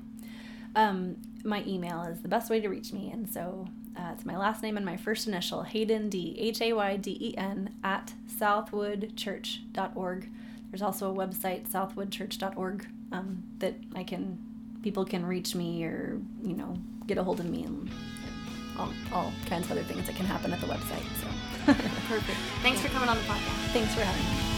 Um, 0.76 1.18
my 1.44 1.64
email 1.66 2.02
is 2.04 2.22
the 2.22 2.28
best 2.28 2.50
way 2.50 2.60
to 2.60 2.68
reach 2.68 2.94
me, 2.94 3.12
and 3.12 3.30
so 3.30 3.68
uh, 3.98 4.12
it's 4.14 4.26
my 4.26 4.38
last 4.38 4.64
name 4.64 4.76
and 4.76 4.86
my 4.86 4.98
first 4.98 5.28
initial, 5.28 5.64
Hayden 5.64 6.10
D 6.10 6.36
H 6.40 6.62
A 6.62 6.74
Y 6.74 6.98
D 6.98 7.18
E 7.20 7.38
N 7.38 7.76
at 7.84 8.14
southwoodchurch.org. 8.40 10.30
There's 10.72 10.82
also 10.82 11.12
a 11.12 11.16
website, 11.16 11.70
southwoodchurch.org, 11.70 12.88
um, 13.14 13.44
that 13.60 13.76
I 13.96 14.04
can 14.04 14.38
people 14.82 15.06
can 15.06 15.26
reach 15.26 15.56
me 15.56 15.86
or 15.86 16.20
you 16.42 16.56
know 16.56 16.78
get 17.08 17.18
a 17.18 17.24
hold 17.24 17.40
of 17.40 17.46
me 17.46 17.64
and 17.64 17.90
all, 18.78 18.92
all 19.14 19.32
kinds 19.46 19.66
of 19.66 19.72
other 19.72 19.84
things 19.84 20.06
that 20.08 20.16
can 20.16 20.26
happen 20.26 20.52
at 20.52 20.60
the 20.60 20.68
website. 20.68 21.04
So 21.22 21.74
perfect. 22.08 22.38
Thanks 22.62 22.82
yeah. 22.82 22.88
for 22.88 22.94
coming 22.94 23.10
on 23.10 23.18
the 23.18 23.24
podcast. 23.24 23.72
Thanks 23.72 23.94
for 23.94 24.02
having 24.02 24.24
me. 24.24 24.53